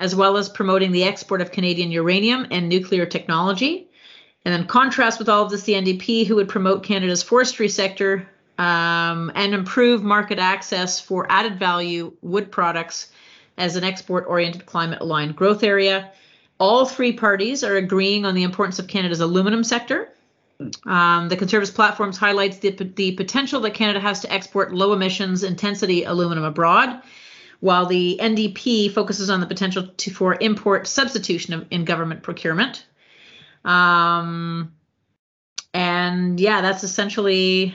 as 0.00 0.14
well 0.14 0.36
as 0.36 0.48
promoting 0.48 0.92
the 0.92 1.04
export 1.04 1.40
of 1.40 1.52
Canadian 1.52 1.90
uranium 1.90 2.46
and 2.50 2.68
nuclear 2.68 3.06
technology. 3.06 3.88
And 4.44 4.54
then 4.54 4.66
contrast 4.66 5.18
with 5.18 5.28
all 5.28 5.44
of 5.44 5.50
this, 5.50 5.64
the 5.64 5.72
NDP, 5.72 6.26
who 6.26 6.36
would 6.36 6.48
promote 6.48 6.84
Canada's 6.84 7.22
forestry 7.22 7.68
sector 7.68 8.28
um, 8.58 9.32
and 9.34 9.54
improve 9.54 10.02
market 10.02 10.38
access 10.38 11.00
for 11.00 11.26
added 11.30 11.58
value 11.58 12.12
wood 12.22 12.50
products 12.52 13.10
as 13.58 13.76
an 13.76 13.84
export 13.84 14.24
oriented 14.28 14.66
climate 14.66 15.00
aligned 15.00 15.36
growth 15.36 15.62
area. 15.62 16.12
All 16.58 16.86
three 16.86 17.12
parties 17.12 17.64
are 17.64 17.76
agreeing 17.76 18.24
on 18.24 18.34
the 18.34 18.42
importance 18.42 18.78
of 18.78 18.86
Canada's 18.86 19.20
aluminum 19.20 19.64
sector. 19.64 20.10
Um, 20.86 21.28
the 21.28 21.36
Conservatives 21.36 21.70
platforms 21.74 22.16
highlights 22.16 22.58
the, 22.58 22.70
the 22.70 23.12
potential 23.12 23.60
that 23.60 23.74
Canada 23.74 24.00
has 24.00 24.20
to 24.20 24.32
export 24.32 24.74
low 24.74 24.92
emissions 24.94 25.42
intensity 25.42 26.04
aluminum 26.04 26.44
abroad, 26.44 27.02
while 27.60 27.86
the 27.86 28.18
NDP 28.20 28.92
focuses 28.92 29.30
on 29.30 29.40
the 29.40 29.46
potential 29.46 29.88
to, 29.88 30.10
for 30.10 30.36
import 30.40 30.86
substitution 30.86 31.54
of, 31.54 31.66
in 31.70 31.84
government 31.84 32.22
procurement. 32.22 32.84
Um, 33.64 34.72
and 35.74 36.38
yeah, 36.38 36.60
that's 36.60 36.84
essentially 36.84 37.74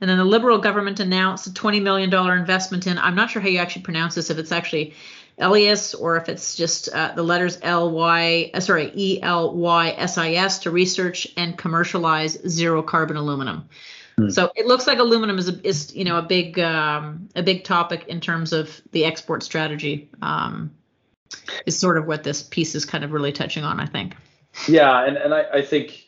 and 0.00 0.10
then 0.10 0.18
the 0.18 0.24
Liberal 0.24 0.58
government 0.58 1.00
announced 1.00 1.46
a 1.46 1.50
$20 1.50 1.80
million 1.80 2.12
investment 2.12 2.86
in, 2.86 2.98
I'm 2.98 3.14
not 3.14 3.30
sure 3.30 3.40
how 3.40 3.48
you 3.48 3.58
actually 3.58 3.82
pronounce 3.82 4.14
this, 4.14 4.28
if 4.28 4.36
it's 4.36 4.52
actually 4.52 4.92
Elias 5.38 5.94
or 5.94 6.16
if 6.16 6.28
it's 6.28 6.56
just 6.56 6.88
uh, 6.90 7.12
the 7.14 7.22
letters 7.22 7.58
L 7.62 7.90
Y, 7.90 8.50
uh, 8.52 8.60
sorry, 8.60 8.92
E 8.94 9.22
L 9.22 9.54
Y 9.54 9.94
S 9.96 10.18
I 10.18 10.32
S 10.32 10.60
to 10.60 10.70
research 10.70 11.26
and 11.36 11.56
commercialize 11.56 12.38
zero 12.46 12.82
carbon 12.82 13.16
aluminum. 13.16 13.68
Hmm. 14.16 14.30
So 14.30 14.52
it 14.54 14.66
looks 14.66 14.86
like 14.86 14.98
aluminum 14.98 15.38
is 15.38 15.48
a, 15.48 15.66
is 15.66 15.94
you 15.94 16.04
know 16.04 16.18
a 16.18 16.22
big 16.22 16.58
um, 16.58 17.28
a 17.34 17.42
big 17.42 17.64
topic 17.64 18.06
in 18.08 18.20
terms 18.20 18.52
of 18.52 18.80
the 18.92 19.04
export 19.04 19.42
strategy. 19.42 20.08
Um, 20.22 20.70
is 21.66 21.78
sort 21.78 21.98
of 21.98 22.06
what 22.06 22.22
this 22.22 22.42
piece 22.42 22.74
is 22.74 22.84
kind 22.84 23.04
of 23.04 23.12
really 23.12 23.32
touching 23.32 23.64
on, 23.64 23.80
I 23.80 23.86
think. 23.86 24.16
Yeah, 24.68 25.04
and, 25.04 25.16
and 25.16 25.34
I, 25.34 25.44
I 25.54 25.62
think, 25.62 26.06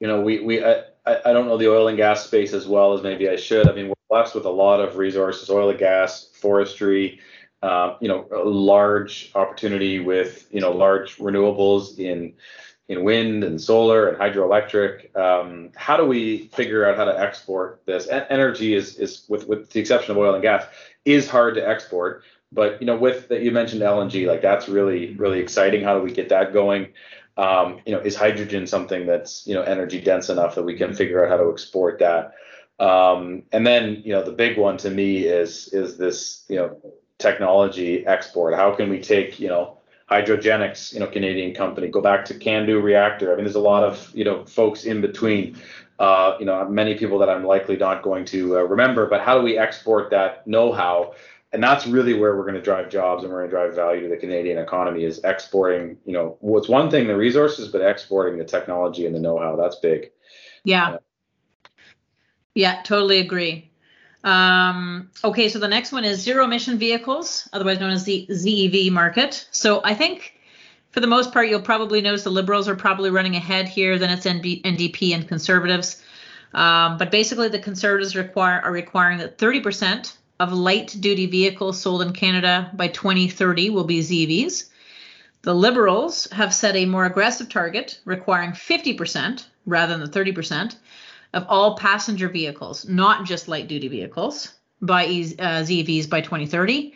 you 0.00 0.08
know, 0.08 0.20
we, 0.20 0.40
we 0.40 0.64
I, 0.64 0.82
I 1.06 1.32
don't 1.32 1.46
know 1.46 1.56
the 1.56 1.70
oil 1.70 1.88
and 1.88 1.96
gas 1.96 2.26
space 2.26 2.52
as 2.52 2.66
well 2.66 2.92
as 2.92 3.02
maybe 3.02 3.28
I 3.28 3.36
should. 3.36 3.68
I 3.68 3.72
mean, 3.72 3.88
we're 3.88 3.94
blessed 4.10 4.34
with 4.34 4.44
a 4.44 4.50
lot 4.50 4.80
of 4.80 4.96
resources, 4.96 5.50
oil 5.50 5.70
and 5.70 5.78
gas, 5.78 6.28
forestry, 6.40 7.20
uh, 7.62 7.96
you 8.00 8.08
know, 8.08 8.26
a 8.32 8.44
large 8.48 9.30
opportunity 9.34 10.00
with, 10.00 10.46
you 10.50 10.60
know, 10.60 10.72
large 10.72 11.16
renewables 11.18 11.98
in 11.98 12.34
in 12.88 13.02
wind 13.02 13.42
and 13.42 13.60
solar 13.60 14.08
and 14.08 14.18
hydroelectric. 14.18 15.16
Um, 15.16 15.70
how 15.74 15.96
do 15.96 16.04
we 16.04 16.48
figure 16.48 16.88
out 16.88 16.96
how 16.96 17.04
to 17.04 17.18
export 17.18 17.82
this? 17.84 18.06
E- 18.06 18.26
energy 18.30 18.74
is 18.74 18.96
is 18.96 19.24
with 19.28 19.48
with 19.48 19.70
the 19.70 19.80
exception 19.80 20.12
of 20.12 20.18
oil 20.18 20.34
and 20.34 20.42
gas 20.42 20.64
is 21.04 21.28
hard 21.28 21.54
to 21.56 21.68
export. 21.68 22.22
But 22.52 22.80
you 22.80 22.86
know, 22.86 22.96
with 22.96 23.28
that 23.28 23.42
you 23.42 23.50
mentioned 23.50 23.82
LNG, 23.82 24.26
like 24.26 24.42
that's 24.42 24.68
really 24.68 25.14
really 25.14 25.40
exciting. 25.40 25.82
How 25.82 25.96
do 25.96 26.02
we 26.02 26.12
get 26.12 26.28
that 26.28 26.52
going? 26.52 26.92
Um, 27.36 27.80
you 27.84 27.92
know, 27.92 28.00
is 28.00 28.16
hydrogen 28.16 28.66
something 28.66 29.06
that's 29.06 29.46
you 29.46 29.54
know 29.54 29.62
energy 29.62 30.00
dense 30.00 30.28
enough 30.28 30.54
that 30.54 30.62
we 30.62 30.76
can 30.76 30.94
figure 30.94 31.24
out 31.24 31.30
how 31.30 31.36
to 31.38 31.50
export 31.50 31.98
that? 31.98 32.34
Um, 32.78 33.42
and 33.52 33.66
then 33.66 34.02
you 34.04 34.12
know, 34.12 34.22
the 34.22 34.32
big 34.32 34.58
one 34.58 34.76
to 34.78 34.90
me 34.90 35.24
is 35.24 35.68
is 35.68 35.98
this 35.98 36.44
you 36.48 36.56
know 36.56 36.80
technology 37.18 38.06
export. 38.06 38.54
How 38.54 38.74
can 38.74 38.90
we 38.90 39.00
take 39.00 39.40
you 39.40 39.48
know 39.48 39.78
Hydrogenics, 40.10 40.92
you 40.92 41.00
know, 41.00 41.06
Canadian 41.06 41.54
company. 41.54 41.88
Go 41.88 42.00
back 42.00 42.24
to 42.26 42.34
CANDU 42.34 42.82
Reactor. 42.82 43.32
I 43.32 43.34
mean, 43.34 43.44
there's 43.44 43.56
a 43.56 43.60
lot 43.60 43.82
of 43.82 44.10
you 44.14 44.24
know 44.24 44.44
folks 44.44 44.84
in 44.84 45.00
between. 45.00 45.56
Uh, 45.98 46.36
you 46.38 46.44
know, 46.44 46.68
many 46.68 46.94
people 46.94 47.18
that 47.18 47.30
I'm 47.30 47.42
likely 47.42 47.76
not 47.76 48.02
going 48.02 48.26
to 48.26 48.58
uh, 48.58 48.62
remember. 48.62 49.06
But 49.06 49.22
how 49.22 49.38
do 49.38 49.42
we 49.42 49.56
export 49.56 50.10
that 50.10 50.46
know-how? 50.46 51.14
And 51.52 51.62
that's 51.62 51.86
really 51.86 52.12
where 52.12 52.36
we're 52.36 52.42
going 52.42 52.56
to 52.56 52.60
drive 52.60 52.90
jobs 52.90 53.24
and 53.24 53.32
we're 53.32 53.38
going 53.38 53.50
to 53.50 53.56
drive 53.56 53.74
value 53.74 54.02
to 54.02 54.08
the 54.08 54.18
Canadian 54.18 54.58
economy 54.58 55.04
is 55.04 55.20
exporting. 55.24 55.96
You 56.04 56.12
know, 56.12 56.36
what's 56.40 56.68
one 56.68 56.90
thing 56.90 57.06
the 57.06 57.16
resources, 57.16 57.68
but 57.68 57.80
exporting 57.80 58.38
the 58.38 58.44
technology 58.44 59.06
and 59.06 59.14
the 59.14 59.20
know-how. 59.20 59.56
That's 59.56 59.76
big. 59.76 60.10
Yeah. 60.64 60.98
Yeah, 62.54 62.82
totally 62.82 63.20
agree. 63.20 63.70
Um, 64.26 65.08
okay, 65.22 65.48
so 65.48 65.60
the 65.60 65.68
next 65.68 65.92
one 65.92 66.04
is 66.04 66.20
zero 66.20 66.44
emission 66.44 66.78
vehicles, 66.78 67.48
otherwise 67.52 67.78
known 67.78 67.90
as 67.90 68.02
the 68.02 68.26
ZEV 68.28 68.90
market. 68.90 69.46
So 69.52 69.80
I 69.84 69.94
think 69.94 70.34
for 70.90 70.98
the 70.98 71.06
most 71.06 71.32
part, 71.32 71.48
you'll 71.48 71.62
probably 71.62 72.00
notice 72.00 72.24
the 72.24 72.30
liberals 72.30 72.68
are 72.68 72.74
probably 72.74 73.10
running 73.10 73.36
ahead 73.36 73.68
here 73.68 73.98
Then 73.98 74.10
it's 74.10 74.26
NB, 74.26 74.62
NDP 74.62 75.14
and 75.14 75.28
conservatives. 75.28 76.02
Um, 76.54 76.98
but 76.98 77.12
basically, 77.12 77.48
the 77.48 77.60
conservatives 77.60 78.16
require 78.16 78.60
are 78.62 78.72
requiring 78.72 79.18
that 79.18 79.38
30% 79.38 80.12
of 80.40 80.52
light 80.52 80.96
duty 80.98 81.26
vehicles 81.26 81.80
sold 81.80 82.02
in 82.02 82.12
Canada 82.12 82.70
by 82.74 82.88
2030 82.88 83.70
will 83.70 83.84
be 83.84 84.00
ZEVs. 84.00 84.70
The 85.42 85.54
Liberals 85.54 86.26
have 86.32 86.52
set 86.52 86.74
a 86.74 86.84
more 86.84 87.04
aggressive 87.04 87.48
target, 87.48 88.00
requiring 88.04 88.50
50% 88.50 89.44
rather 89.66 89.96
than 89.96 90.10
the 90.10 90.18
30% 90.18 90.74
of 91.32 91.44
all 91.48 91.76
passenger 91.76 92.28
vehicles, 92.28 92.88
not 92.88 93.24
just 93.24 93.48
light 93.48 93.68
duty 93.68 93.88
vehicles, 93.88 94.52
by 94.80 95.04
uh, 95.04 95.62
ZEVs 95.62 96.08
by 96.08 96.20
2030. 96.20 96.94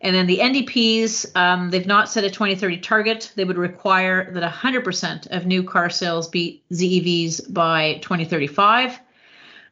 And 0.00 0.16
then 0.16 0.26
the 0.26 0.38
NDPs, 0.38 1.36
um, 1.36 1.70
they've 1.70 1.86
not 1.86 2.08
set 2.08 2.24
a 2.24 2.30
2030 2.30 2.78
target. 2.78 3.32
They 3.36 3.44
would 3.44 3.56
require 3.56 4.32
that 4.32 4.52
100% 4.52 5.28
of 5.28 5.46
new 5.46 5.62
car 5.62 5.90
sales 5.90 6.28
be 6.28 6.62
ZEVs 6.72 7.52
by 7.52 7.94
2035. 8.02 8.98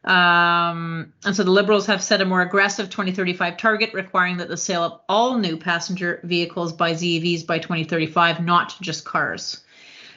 Um, 0.03 1.13
and 1.25 1.35
so 1.35 1.43
the 1.43 1.51
Liberals 1.51 1.85
have 1.85 2.01
set 2.01 2.21
a 2.21 2.25
more 2.25 2.41
aggressive 2.41 2.89
2035 2.89 3.57
target, 3.57 3.93
requiring 3.93 4.37
that 4.37 4.47
the 4.47 4.57
sale 4.57 4.83
of 4.83 5.01
all 5.09 5.37
new 5.37 5.57
passenger 5.57 6.21
vehicles 6.23 6.73
by 6.73 6.93
ZEVs 6.93 7.45
by 7.45 7.59
2035, 7.59 8.43
not 8.43 8.75
just 8.81 9.03
cars. 9.05 9.63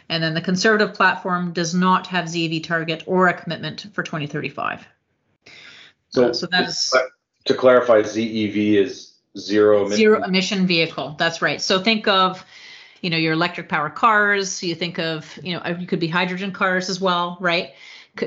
And 0.08 0.22
then 0.22 0.34
the 0.34 0.40
conservative 0.40 0.94
platform 0.94 1.52
does 1.52 1.74
not 1.74 2.06
have 2.08 2.26
ZEV 2.26 2.62
target 2.62 3.04
or 3.06 3.28
a 3.28 3.34
commitment 3.34 3.86
for 3.92 4.02
2035. 4.02 4.86
So, 6.10 6.28
uh, 6.28 6.32
so 6.32 6.46
that 6.46 6.68
is 6.68 6.94
to 7.46 7.54
clarify, 7.54 8.02
ZEV 8.02 8.74
is 8.74 9.14
zero 9.36 9.80
emission. 9.80 9.96
zero 9.96 10.22
emission 10.22 10.66
vehicle. 10.66 11.16
That's 11.18 11.42
right. 11.42 11.60
So 11.60 11.80
think 11.80 12.06
of, 12.06 12.44
you 13.00 13.10
know, 13.10 13.16
your 13.16 13.32
electric 13.32 13.68
power 13.68 13.90
cars. 13.90 14.62
You 14.62 14.74
think 14.74 14.98
of, 14.98 15.38
you 15.42 15.54
know, 15.54 15.76
you 15.78 15.86
could 15.86 16.00
be 16.00 16.08
hydrogen 16.08 16.52
cars 16.52 16.88
as 16.88 17.00
well, 17.00 17.36
right? 17.40 17.74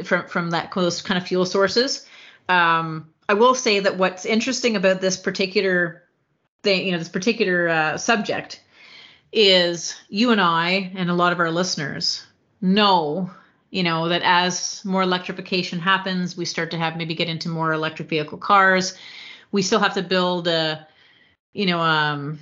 From 0.04 0.28
from 0.28 0.50
that 0.52 0.72
those 0.74 1.02
kind 1.02 1.18
of 1.18 1.28
fuel 1.28 1.46
sources. 1.46 2.06
Um, 2.50 3.10
I 3.30 3.34
will 3.34 3.56
say 3.56 3.80
that 3.80 3.98
what's 3.98 4.26
interesting 4.26 4.76
about 4.76 5.02
this 5.02 5.18
particular 5.18 6.04
thing, 6.64 6.86
you 6.86 6.92
know, 6.92 6.98
this 6.98 7.10
particular 7.10 7.70
uh, 7.70 7.98
subject 7.98 8.62
is 9.32 9.96
you 10.10 10.32
and 10.32 10.42
I 10.42 10.92
and 10.96 11.10
a 11.10 11.14
lot 11.14 11.34
of 11.34 11.40
our 11.40 11.52
listeners 11.52 12.26
know, 12.62 13.30
you 13.70 13.84
know, 13.84 14.10
that 14.10 14.22
as 14.24 14.84
more 14.86 15.02
electrification 15.02 15.80
happens, 15.80 16.38
we 16.38 16.46
start 16.46 16.72
to 16.72 16.78
have 16.78 16.98
maybe 16.98 17.16
get 17.16 17.30
into 17.30 17.50
more 17.50 17.74
electric 17.74 18.10
vehicle 18.10 18.38
cars. 18.38 18.98
We 19.52 19.62
still 19.62 19.80
have 19.80 19.94
to 19.96 20.02
build 20.02 20.48
a, 20.48 20.88
you 21.54 21.66
know, 21.66 21.80
um, 21.80 22.40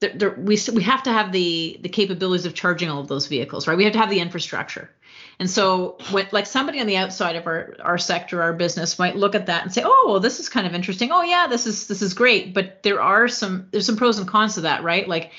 there, 0.00 0.12
there, 0.14 0.30
we 0.30 0.58
we 0.72 0.82
have 0.82 1.02
to 1.04 1.12
have 1.12 1.30
the 1.30 1.78
the 1.82 1.88
capabilities 1.88 2.46
of 2.46 2.54
charging 2.54 2.88
all 2.88 3.00
of 3.00 3.08
those 3.08 3.26
vehicles, 3.26 3.68
right? 3.68 3.76
We 3.76 3.84
have 3.84 3.92
to 3.92 3.98
have 3.98 4.10
the 4.10 4.20
infrastructure. 4.20 4.90
And 5.38 5.48
so, 5.48 5.98
when, 6.10 6.26
like 6.32 6.46
somebody 6.46 6.80
on 6.80 6.86
the 6.86 6.96
outside 6.96 7.36
of 7.36 7.46
our 7.46 7.74
our 7.82 7.98
sector, 7.98 8.42
our 8.42 8.52
business 8.54 8.98
might 8.98 9.16
look 9.16 9.34
at 9.34 9.46
that 9.46 9.62
and 9.62 9.72
say, 9.72 9.82
"Oh, 9.84 10.06
well, 10.08 10.20
this 10.20 10.40
is 10.40 10.48
kind 10.48 10.66
of 10.66 10.74
interesting. 10.74 11.12
Oh, 11.12 11.22
yeah, 11.22 11.46
this 11.48 11.66
is 11.66 11.86
this 11.86 12.02
is 12.02 12.14
great." 12.14 12.54
But 12.54 12.82
there 12.82 13.00
are 13.02 13.28
some 13.28 13.68
there's 13.70 13.86
some 13.86 13.96
pros 13.96 14.18
and 14.18 14.28
cons 14.28 14.54
to 14.54 14.62
that, 14.62 14.82
right? 14.82 15.06
Like 15.06 15.32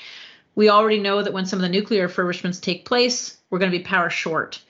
we 0.54 0.68
already 0.68 0.98
know 0.98 1.22
that 1.22 1.32
when 1.32 1.46
some 1.46 1.58
of 1.58 1.62
the 1.62 1.68
nuclear 1.68 2.08
refurbishments 2.08 2.60
take 2.60 2.84
place, 2.84 3.36
we're 3.50 3.58
going 3.58 3.70
to 3.70 3.78
be 3.78 3.84
power 3.84 4.10
short. 4.10 4.60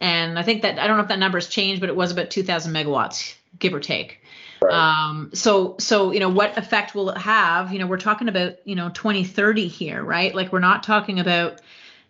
And 0.00 0.38
I 0.38 0.42
think 0.42 0.62
that 0.62 0.78
I 0.78 0.86
don't 0.86 0.96
know 0.96 1.02
if 1.02 1.08
that 1.08 1.18
number 1.18 1.38
has 1.38 1.48
changed, 1.48 1.80
but 1.80 1.88
it 1.88 1.96
was 1.96 2.10
about 2.10 2.30
2,000 2.30 2.72
megawatts, 2.72 3.34
give 3.58 3.72
or 3.74 3.80
take. 3.80 4.20
Right. 4.60 4.72
Um, 4.72 5.30
so, 5.32 5.76
so 5.78 6.12
you 6.12 6.20
know, 6.20 6.28
what 6.28 6.56
effect 6.56 6.94
will 6.94 7.10
it 7.10 7.18
have? 7.18 7.72
You 7.72 7.78
know, 7.78 7.86
we're 7.86 7.98
talking 7.98 8.28
about 8.28 8.66
you 8.66 8.74
know 8.74 8.90
2030 8.90 9.68
here, 9.68 10.02
right? 10.02 10.34
Like 10.34 10.52
we're 10.52 10.60
not 10.60 10.82
talking 10.82 11.18
about 11.18 11.60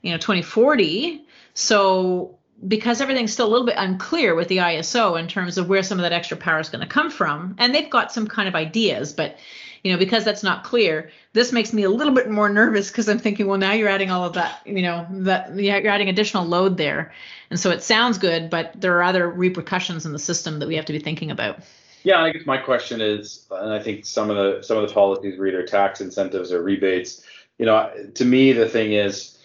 you 0.03 0.11
know 0.11 0.19
2040. 0.19 1.25
So 1.55 2.39
because 2.67 3.01
everything's 3.01 3.33
still 3.33 3.47
a 3.47 3.51
little 3.51 3.67
bit 3.67 3.77
unclear 3.77 4.35
with 4.35 4.49
the 4.49 4.59
ISO 4.59 5.19
in 5.19 5.29
terms 5.29 5.59
of 5.59 5.69
where 5.69 5.83
some 5.83 5.99
of 5.99 6.03
that 6.03 6.12
extra 6.12 6.37
power 6.37 6.61
is 6.61 6.69
going 6.69 6.81
to 6.81 6.87
come 6.87 7.11
from, 7.11 7.57
and 7.59 7.75
they've 7.75 7.91
got 7.91 8.12
some 8.12 8.27
kind 8.27 8.49
of 8.49 8.55
ideas, 8.55 9.12
but 9.12 9.37
you 9.83 9.93
know, 9.93 9.99
because 9.99 10.25
that's 10.25 10.43
not 10.43 10.65
clear, 10.65 11.11
this 11.33 11.53
makes 11.53 11.73
me 11.73 11.83
a 11.83 11.91
little 11.91 12.15
bit 12.15 12.31
more 12.31 12.49
nervous 12.49 12.89
because 12.89 13.09
I'm 13.09 13.19
thinking, 13.19 13.47
well, 13.47 13.59
now 13.59 13.73
you're 13.73 13.89
adding 13.89 14.11
all 14.11 14.25
of 14.25 14.35
that, 14.35 14.61
you 14.65 14.83
know, 14.83 15.07
that 15.11 15.55
you're 15.57 15.91
adding 15.91 16.09
additional 16.09 16.45
load 16.45 16.77
there. 16.77 17.12
And 17.51 17.59
so 17.59 17.71
it 17.71 17.83
sounds 17.83 18.19
good, 18.19 18.49
but 18.49 18.81
there 18.81 18.97
are 18.97 19.03
other 19.03 19.29
repercussions 19.29 20.07
in 20.07 20.12
the 20.12 20.19
system 20.19 20.61
that 20.61 20.69
we 20.69 20.77
have 20.77 20.85
to 20.87 20.93
be 20.93 21.01
thinking 21.01 21.31
about. 21.31 21.61
Yeah, 22.05 22.21
I 22.21 22.31
guess 22.31 22.47
my 22.47 22.59
question 22.59 23.01
is, 23.01 23.47
and 23.51 23.73
I 23.73 23.81
think 23.81 24.05
some 24.07 24.31
of 24.31 24.37
the 24.37 24.62
some 24.62 24.77
of 24.77 24.89
the 24.89 24.93
policies 24.93 25.39
were 25.39 25.47
either 25.47 25.65
tax 25.65 26.01
incentives 26.01 26.53
or 26.53 26.62
rebates. 26.62 27.25
You 27.59 27.67
know, 27.67 27.93
to 28.15 28.25
me, 28.25 28.53
the 28.53 28.69
thing 28.69 28.93
is, 28.93 29.39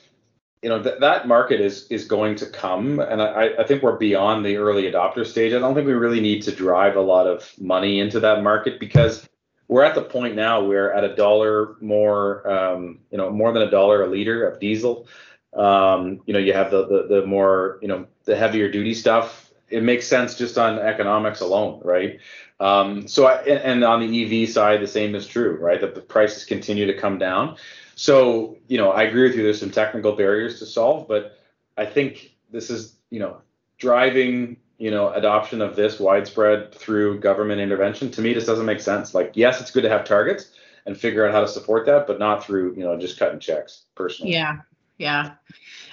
you 0.63 0.69
know, 0.69 0.81
th- 0.81 0.99
that 0.99 1.27
market 1.27 1.61
is 1.61 1.85
is 1.91 2.05
going 2.05 2.35
to 2.37 2.47
come, 2.47 2.99
and 2.99 3.21
I, 3.21 3.49
I 3.59 3.63
think 3.63 3.83
we're 3.83 3.97
beyond 3.97 4.43
the 4.43 4.57
early 4.57 4.91
adopter 4.91 5.23
stage. 5.23 5.53
I 5.53 5.59
don't 5.59 5.75
think 5.75 5.85
we 5.85 5.93
really 5.93 6.19
need 6.19 6.41
to 6.43 6.51
drive 6.51 6.95
a 6.95 7.01
lot 7.01 7.27
of 7.27 7.51
money 7.59 7.99
into 7.99 8.19
that 8.21 8.41
market 8.41 8.79
because 8.79 9.27
we're 9.67 9.83
at 9.83 9.95
the 9.95 10.01
point 10.01 10.35
now 10.35 10.63
where 10.63 10.93
at 10.93 11.03
a 11.03 11.15
dollar 11.15 11.75
more, 11.81 12.49
um, 12.49 12.99
you 13.11 13.17
know, 13.17 13.29
more 13.29 13.51
than 13.51 13.63
a 13.63 13.71
dollar 13.71 14.03
a 14.03 14.07
liter 14.07 14.47
of 14.47 14.59
diesel, 14.59 15.07
um, 15.53 16.21
you 16.25 16.33
know, 16.33 16.39
you 16.39 16.53
have 16.53 16.71
the, 16.71 16.87
the 16.87 17.07
the 17.07 17.25
more, 17.25 17.79
you 17.81 17.87
know, 17.87 18.05
the 18.25 18.35
heavier 18.35 18.69
duty 18.71 18.93
stuff. 18.93 19.51
It 19.69 19.83
makes 19.83 20.07
sense 20.07 20.35
just 20.35 20.57
on 20.57 20.79
economics 20.79 21.41
alone, 21.41 21.81
right? 21.83 22.19
Um, 22.59 23.07
so, 23.07 23.25
I, 23.25 23.41
and, 23.41 23.59
and 23.59 23.83
on 23.83 23.99
the 23.99 24.43
EV 24.43 24.49
side, 24.49 24.81
the 24.81 24.87
same 24.87 25.13
is 25.13 25.27
true, 25.27 25.57
right? 25.57 25.81
That 25.81 25.93
the 25.93 26.01
prices 26.01 26.45
continue 26.45 26.85
to 26.87 26.97
come 26.97 27.17
down. 27.17 27.57
So, 27.95 28.57
you 28.67 28.77
know, 28.77 28.91
I 28.91 29.03
agree 29.03 29.23
with 29.23 29.35
you. 29.35 29.43
There's 29.43 29.59
some 29.59 29.71
technical 29.71 30.13
barriers 30.15 30.59
to 30.59 30.65
solve, 30.65 31.07
but 31.07 31.37
I 31.75 31.85
think 31.85 32.35
this 32.49 32.69
is, 32.69 32.95
you 33.09 33.19
know, 33.19 33.41
driving 33.77 34.57
you 34.77 34.91
know 34.91 35.11
adoption 35.13 35.61
of 35.61 35.75
this 35.75 35.99
widespread 35.99 36.73
through 36.73 37.19
government 37.19 37.59
intervention 37.61 38.11
to 38.11 38.21
me 38.21 38.33
just 38.33 38.47
doesn't 38.47 38.65
make 38.65 38.81
sense. 38.81 39.13
Like 39.13 39.31
yes 39.35 39.61
it's 39.61 39.71
good 39.71 39.83
to 39.83 39.89
have 39.89 40.05
targets 40.05 40.51
and 40.85 40.97
figure 40.97 41.25
out 41.25 41.33
how 41.33 41.41
to 41.41 41.47
support 41.47 41.85
that 41.87 42.07
but 42.07 42.19
not 42.19 42.43
through 42.43 42.75
you 42.75 42.83
know 42.83 42.97
just 42.97 43.19
cutting 43.19 43.39
checks 43.39 43.83
personally. 43.95 44.33
Yeah 44.33 44.57
yeah. 44.97 45.33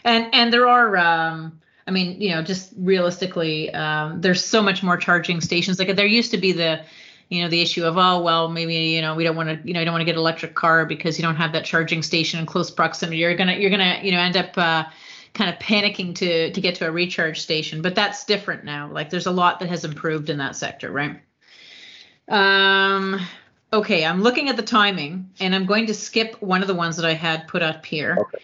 And 0.04 0.34
and 0.34 0.52
there 0.52 0.68
are 0.68 0.96
um 0.96 1.60
i 1.86 1.90
mean 1.90 2.20
you 2.20 2.30
know 2.30 2.42
just 2.42 2.72
realistically 2.78 3.72
um 3.74 4.20
there's 4.20 4.44
so 4.44 4.62
much 4.62 4.82
more 4.82 4.96
charging 4.96 5.40
stations. 5.40 5.78
Like 5.78 5.94
there 5.96 6.06
used 6.06 6.30
to 6.32 6.38
be 6.38 6.52
the 6.52 6.84
you 7.28 7.42
know 7.42 7.48
the 7.48 7.62
issue 7.62 7.84
of 7.84 7.96
oh 7.96 8.20
well 8.22 8.48
maybe 8.48 8.74
you 8.74 9.00
know 9.00 9.14
we 9.14 9.24
don't 9.24 9.36
want 9.36 9.48
to 9.48 9.66
you 9.66 9.72
know 9.72 9.80
you 9.80 9.84
don't 9.84 9.94
want 9.94 10.02
to 10.02 10.06
get 10.06 10.14
an 10.14 10.20
electric 10.20 10.54
car 10.54 10.84
because 10.84 11.18
you 11.18 11.22
don't 11.22 11.36
have 11.36 11.52
that 11.52 11.64
charging 11.64 12.02
station 12.02 12.38
in 12.38 12.46
close 12.46 12.70
proximity. 12.70 13.18
You're 13.18 13.34
gonna 13.34 13.54
you're 13.54 13.70
gonna 13.70 13.98
you 14.02 14.12
know 14.12 14.18
end 14.18 14.36
up 14.36 14.56
uh 14.56 14.84
kind 15.34 15.50
of 15.50 15.58
panicking 15.58 16.14
to 16.14 16.52
to 16.52 16.60
get 16.60 16.76
to 16.76 16.86
a 16.86 16.90
recharge 16.90 17.40
station 17.40 17.82
but 17.82 17.94
that's 17.94 18.24
different 18.24 18.64
now 18.64 18.90
like 18.90 19.10
there's 19.10 19.26
a 19.26 19.30
lot 19.30 19.60
that 19.60 19.68
has 19.68 19.84
improved 19.84 20.30
in 20.30 20.38
that 20.38 20.56
sector 20.56 20.90
right 20.90 21.20
um 22.28 23.20
okay 23.72 24.04
i'm 24.04 24.22
looking 24.22 24.48
at 24.48 24.56
the 24.56 24.62
timing 24.62 25.28
and 25.40 25.54
i'm 25.54 25.66
going 25.66 25.86
to 25.86 25.94
skip 25.94 26.40
one 26.40 26.62
of 26.62 26.68
the 26.68 26.74
ones 26.74 26.96
that 26.96 27.04
i 27.04 27.12
had 27.12 27.46
put 27.48 27.62
up 27.62 27.84
here 27.84 28.16
okay. 28.18 28.38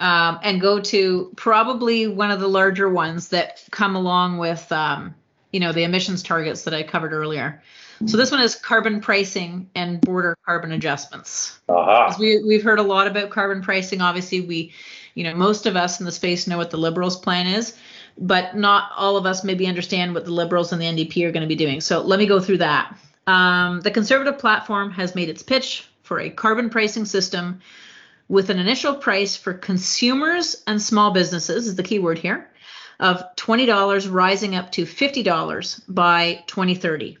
um, 0.00 0.38
and 0.42 0.60
go 0.60 0.80
to 0.80 1.32
probably 1.36 2.06
one 2.06 2.30
of 2.30 2.40
the 2.40 2.48
larger 2.48 2.88
ones 2.88 3.28
that 3.28 3.62
come 3.70 3.96
along 3.96 4.38
with 4.38 4.70
um, 4.72 5.14
you 5.56 5.60
know 5.60 5.72
the 5.72 5.84
emissions 5.84 6.22
targets 6.22 6.64
that 6.64 6.74
I 6.74 6.82
covered 6.82 7.14
earlier. 7.14 7.62
So 8.04 8.18
this 8.18 8.30
one 8.30 8.42
is 8.42 8.54
carbon 8.54 9.00
pricing 9.00 9.70
and 9.74 10.02
border 10.02 10.36
carbon 10.44 10.72
adjustments. 10.72 11.58
Aha. 11.70 12.14
We 12.18 12.44
we've 12.44 12.62
heard 12.62 12.78
a 12.78 12.82
lot 12.82 13.06
about 13.06 13.30
carbon 13.30 13.62
pricing. 13.62 14.02
Obviously, 14.02 14.42
we, 14.42 14.74
you 15.16 15.24
know, 15.24 15.34
most 15.34 15.64
of 15.64 15.76
us 15.76 15.98
in 15.98 16.06
the 16.06 16.12
space 16.12 16.46
know 16.46 16.58
what 16.58 16.70
the 16.70 16.76
Liberals' 16.76 17.18
plan 17.18 17.46
is, 17.46 17.74
but 18.18 18.54
not 18.54 18.92
all 18.94 19.16
of 19.16 19.24
us 19.24 19.42
maybe 19.42 19.66
understand 19.66 20.14
what 20.14 20.26
the 20.26 20.30
Liberals 20.30 20.72
and 20.72 20.80
the 20.80 20.84
NDP 20.84 21.24
are 21.24 21.32
going 21.32 21.40
to 21.40 21.48
be 21.48 21.56
doing. 21.56 21.80
So 21.80 22.02
let 22.02 22.18
me 22.18 22.26
go 22.26 22.38
through 22.38 22.58
that. 22.58 22.94
Um, 23.26 23.80
the 23.80 23.90
Conservative 23.90 24.38
platform 24.38 24.90
has 24.92 25.14
made 25.14 25.30
its 25.30 25.42
pitch 25.42 25.88
for 26.02 26.20
a 26.20 26.28
carbon 26.28 26.68
pricing 26.68 27.06
system 27.06 27.60
with 28.28 28.50
an 28.50 28.58
initial 28.58 28.94
price 28.94 29.36
for 29.36 29.54
consumers 29.54 30.62
and 30.66 30.80
small 30.82 31.12
businesses 31.12 31.66
is 31.66 31.76
the 31.76 31.82
key 31.82 31.98
word 31.98 32.18
here 32.18 32.50
of 33.00 33.24
$20 33.36 34.12
rising 34.12 34.54
up 34.54 34.70
to 34.72 34.84
$50 34.84 35.80
by 35.88 36.44
2030. 36.46 37.16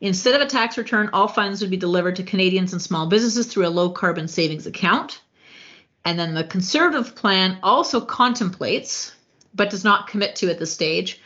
Instead 0.00 0.34
of 0.34 0.40
a 0.40 0.50
tax 0.50 0.76
return, 0.76 1.10
all 1.12 1.28
funds 1.28 1.60
would 1.60 1.70
be 1.70 1.76
delivered 1.76 2.16
to 2.16 2.22
Canadians 2.24 2.72
and 2.72 2.82
small 2.82 3.06
businesses 3.06 3.46
through 3.46 3.66
a 3.66 3.68
low 3.68 3.90
carbon 3.90 4.26
savings 4.26 4.66
account. 4.66 5.20
And 6.04 6.18
then 6.18 6.34
the 6.34 6.44
conservative 6.44 7.14
plan 7.14 7.58
also 7.62 8.00
contemplates, 8.00 9.14
but 9.54 9.70
does 9.70 9.84
not 9.84 10.08
commit 10.08 10.36
to 10.36 10.50
at 10.50 10.58
this 10.58 10.72
stage, 10.72 11.20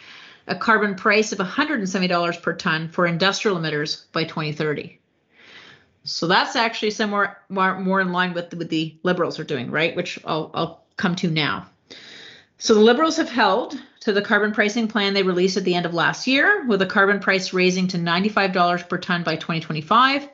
a 0.46 0.54
carbon 0.54 0.94
price 0.94 1.32
of 1.32 1.38
$170 1.38 2.42
per 2.42 2.52
ton 2.54 2.88
for 2.88 3.06
industrial 3.06 3.58
emitters 3.58 4.04
by 4.12 4.24
2030. 4.24 4.98
So 6.04 6.26
that's 6.26 6.56
actually 6.56 6.92
somewhere 6.92 7.38
more, 7.48 7.78
more 7.78 8.00
in 8.00 8.12
line 8.12 8.32
with 8.32 8.54
what 8.54 8.70
the 8.70 8.96
liberals 9.02 9.38
are 9.38 9.44
doing, 9.44 9.70
right? 9.70 9.94
Which 9.94 10.18
I'll, 10.24 10.50
I'll 10.54 10.84
come 10.96 11.14
to 11.16 11.30
now. 11.30 11.66
So 12.56 12.74
the 12.74 12.80
liberals 12.80 13.18
have 13.18 13.28
held 13.28 13.78
to 14.00 14.12
the 14.12 14.22
carbon 14.22 14.52
pricing 14.52 14.88
plan 14.88 15.12
they 15.12 15.22
released 15.22 15.56
at 15.56 15.64
the 15.64 15.74
end 15.74 15.86
of 15.86 15.92
last 15.92 16.26
year, 16.26 16.64
with 16.66 16.80
a 16.82 16.86
carbon 16.86 17.20
price 17.20 17.52
raising 17.52 17.88
to 17.88 17.98
$95 17.98 18.88
per 18.88 18.98
ton 18.98 19.22
by 19.22 19.36
2025 19.36 20.28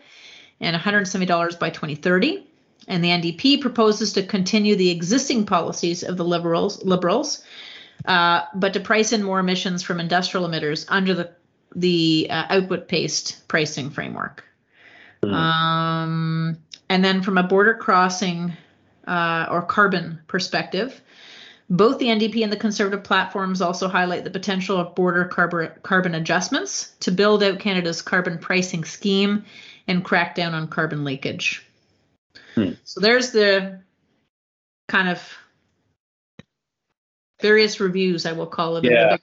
and 0.61 0.77
$170 0.77 1.59
by 1.59 1.71
2030. 1.71 2.47
And 2.89 3.03
the 3.03 3.09
NDP 3.09 3.61
proposes 3.61 4.13
to 4.15 4.23
continue 4.23 4.77
the 4.77 4.91
existing 4.91 5.47
policies 5.47 6.03
of 6.03 6.17
the 6.17 6.25
liberals, 6.25 6.85
liberals, 6.85 7.43
uh, 8.05 8.43
but 8.55 8.75
to 8.75 8.81
price 8.81 9.13
in 9.13 9.23
more 9.23 9.41
emissions 9.41 9.83
from 9.83 10.01
industrial 10.01 10.47
emitters 10.47 10.85
under 10.89 11.15
the 11.15 11.31
the 11.77 12.29
uh, 12.31 12.45
output-based 12.51 13.49
pricing 13.49 13.91
framework. 13.91 14.45
Mm. 15.25 15.33
Um, 15.33 16.59
and 16.89 17.05
then 17.05 17.23
from 17.23 17.37
a 17.37 17.43
border 17.43 17.75
crossing 17.75 18.53
uh, 19.09 19.47
or 19.51 19.63
carbon 19.63 20.21
perspective, 20.29 21.01
both 21.71 21.99
the 21.99 22.07
NDP 22.07 22.43
and 22.43 22.53
the 22.53 22.57
Conservative 22.57 23.03
platforms 23.03 23.63
also 23.63 23.89
highlight 23.89 24.25
the 24.25 24.31
potential 24.31 24.79
of 24.79 24.95
border 24.95 25.25
carbon, 25.25 25.71
carbon 25.83 26.15
adjustments 26.15 26.93
to 27.01 27.11
build 27.11 27.43
out 27.43 27.59
Canada's 27.59 28.03
carbon 28.03 28.39
pricing 28.39 28.85
scheme 28.85 29.45
and 29.89 30.05
crack 30.05 30.35
down 30.35 30.55
on 30.55 30.69
carbon 30.69 31.05
leakage. 31.05 31.67
Hmm. 32.55 32.73
So 32.85 33.01
there's 33.01 33.33
the 33.33 33.81
kind 34.89 35.09
of 35.09 35.23
various 37.41 37.81
reviews, 37.81 38.27
I 38.27 38.33
will 38.33 38.47
call 38.47 38.77
it. 38.77 38.85
Yeah. 38.85 39.17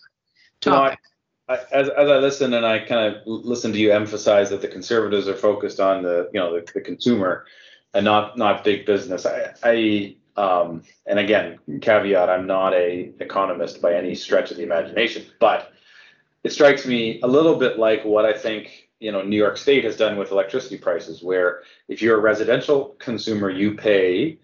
Topic. 0.60 1.00
I, 1.48 1.58
as, 1.72 1.90
as 1.90 2.10
I 2.10 2.18
listen 2.18 2.54
and 2.54 2.66
I 2.66 2.80
kind 2.80 3.16
of 3.16 3.22
listen 3.26 3.74
to 3.74 3.80
you 3.80 3.92
emphasize 3.92 4.50
that 4.52 4.62
the 4.62 4.68
conservatives 4.68 5.28
are 5.28 5.36
focused 5.36 5.80
on 5.80 6.04
the 6.04 6.30
you 6.34 6.40
know 6.40 6.54
the, 6.54 6.72
the 6.74 6.82
consumer 6.82 7.46
and 7.94 8.06
not 8.06 8.38
not 8.38 8.64
big 8.64 8.86
business. 8.86 9.26
I, 9.26 9.54
I 9.64 10.16
um, 10.38 10.84
and 11.06 11.20
again, 11.20 11.60
caveat: 11.82 12.30
I'm 12.30 12.48
not 12.48 12.74
a 12.74 13.12
economist 13.20 13.82
by 13.82 13.94
any 13.94 14.16
stretch 14.16 14.52
of 14.52 14.58
the 14.58 14.64
imagination, 14.64 15.26
but 15.40 15.74
it 16.44 16.52
strikes 16.52 16.86
me 16.86 17.20
a 17.22 17.28
little 17.28 17.56
bit 17.56 17.78
like 17.78 18.06
what 18.06 18.26
I 18.26 18.34
think 18.34 18.90
you 19.02 19.12
know 19.12 19.22
New 19.22 19.36
York 19.36 19.58
State 19.58 19.84
has 19.84 19.98
done 19.98 20.18
with 20.18 20.32
electricity 20.32 20.78
prices, 20.78 21.22
where 21.22 21.64
if 21.90 22.02
you're 22.02 22.18
a 22.18 22.22
residential 22.22 22.96
consumer, 23.00 23.50
you 23.50 23.76
pay 23.76 24.40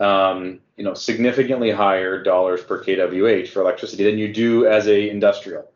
um, 0.00 0.60
you 0.76 0.84
know 0.84 0.94
significantly 0.94 1.70
higher 1.70 2.22
dollars 2.22 2.62
per 2.62 2.82
kWh 2.82 3.48
for 3.48 3.60
electricity 3.60 4.04
than 4.04 4.18
you 4.18 4.32
do 4.32 4.66
as 4.66 4.86
a 4.86 5.10
industrial, 5.10 5.70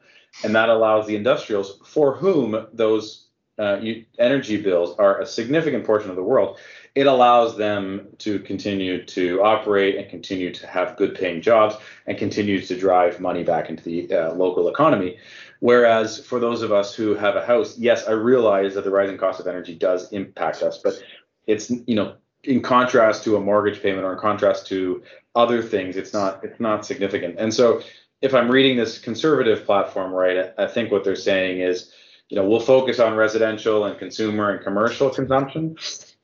and 0.44 0.54
that 0.54 0.70
allows 0.70 1.06
the 1.06 1.16
industrials 1.16 1.78
for 1.84 2.16
whom 2.16 2.66
those 2.72 3.26
uh, 3.58 3.78
energy 4.18 4.56
bills 4.62 4.96
are 4.98 5.20
a 5.20 5.26
significant 5.26 5.84
portion 5.84 6.08
of 6.08 6.16
the 6.16 6.22
world 6.22 6.58
it 6.94 7.06
allows 7.06 7.56
them 7.56 8.08
to 8.18 8.40
continue 8.40 9.04
to 9.04 9.40
operate 9.42 9.96
and 9.96 10.08
continue 10.08 10.52
to 10.52 10.66
have 10.66 10.96
good 10.96 11.14
paying 11.14 11.40
jobs 11.40 11.76
and 12.06 12.18
continue 12.18 12.60
to 12.60 12.78
drive 12.78 13.20
money 13.20 13.44
back 13.44 13.70
into 13.70 13.84
the 13.84 14.12
uh, 14.12 14.32
local 14.34 14.68
economy. 14.68 15.18
Whereas 15.60 16.18
for 16.18 16.40
those 16.40 16.62
of 16.62 16.72
us 16.72 16.94
who 16.94 17.14
have 17.14 17.36
a 17.36 17.44
house, 17.44 17.78
yes, 17.78 18.08
I 18.08 18.12
realize 18.12 18.74
that 18.74 18.84
the 18.84 18.90
rising 18.90 19.18
cost 19.18 19.40
of 19.40 19.46
energy 19.46 19.74
does 19.74 20.10
impact 20.12 20.62
us, 20.62 20.78
but 20.82 21.00
it's 21.46 21.70
you 21.70 21.94
know 21.94 22.14
in 22.44 22.62
contrast 22.62 23.24
to 23.24 23.36
a 23.36 23.40
mortgage 23.40 23.82
payment 23.82 24.04
or 24.04 24.14
in 24.14 24.18
contrast 24.18 24.66
to 24.68 25.02
other 25.34 25.62
things, 25.62 25.96
it's 25.96 26.12
not 26.12 26.42
it's 26.42 26.60
not 26.60 26.86
significant. 26.86 27.36
And 27.38 27.52
so 27.52 27.82
if 28.22 28.34
I'm 28.34 28.50
reading 28.50 28.76
this 28.76 28.98
conservative 28.98 29.64
platform 29.64 30.12
right, 30.12 30.52
I 30.58 30.66
think 30.66 30.90
what 30.90 31.04
they're 31.04 31.16
saying 31.16 31.60
is, 31.60 31.92
you 32.28 32.36
know, 32.36 32.48
we'll 32.48 32.60
focus 32.60 32.98
on 32.98 33.14
residential 33.14 33.84
and 33.84 33.98
consumer 33.98 34.50
and 34.50 34.64
commercial 34.64 35.10
consumption 35.10 35.76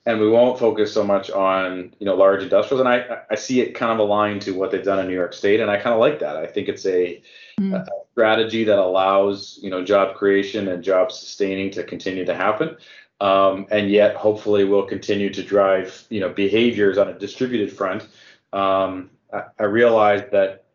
and 0.07 0.21
we 0.21 0.31
won't 0.31 0.59
focus 0.59 0.95
so 0.95 1.05
much 1.05 1.31
on 1.31 1.93
you 1.99 2.07
know 2.07 2.15
large 2.15 2.43
industrials. 2.43 2.81
And 2.81 2.89
i 2.89 3.23
i 3.31 3.35
see 3.35 3.61
it 3.61 3.75
kind 3.75 3.93
of 3.93 3.99
aligned 3.99 4.43
to 4.43 4.53
what 4.53 4.71
they've 4.71 4.85
done 4.85 5.01
in 5.01 5.09
new 5.09 5.15
york 5.15 5.35
state 5.35 5.61
and 5.61 5.71
i 5.71 5.77
kind 5.77 5.93
of 5.93 6.01
like 6.01 6.21
that. 6.21 6.37
I 6.37 6.47
think 6.47 6.69
it's 6.69 6.87
a, 6.87 7.21
mm. 7.61 7.75
a, 7.75 7.87
strategy 8.13 8.65
that 8.65 8.79
allows 8.79 9.59
you 9.61 9.69
know 9.69 9.85
job 9.85 10.17
creation 10.17 10.69
and 10.69 10.83
job 10.83 11.13
sustaining 11.13 11.71
to 11.73 11.85
continue 11.85 12.25
to 12.25 12.35
happen. 12.35 12.77
Um, 13.19 13.67
and 13.71 13.91
yet 13.91 14.15
hopefully 14.15 14.65
will 14.65 14.85
continue 14.85 15.31
to 15.31 15.43
drive 15.43 16.07
you 16.09 16.21
know 16.21 16.31
behaviors 16.31 16.97
on 16.97 17.09
a 17.09 17.19
distributed 17.19 17.71
front. 17.73 18.09
Um, 18.53 19.11
I, 19.33 19.45
I 19.59 19.65
realize 19.65 20.23
that 20.33 20.66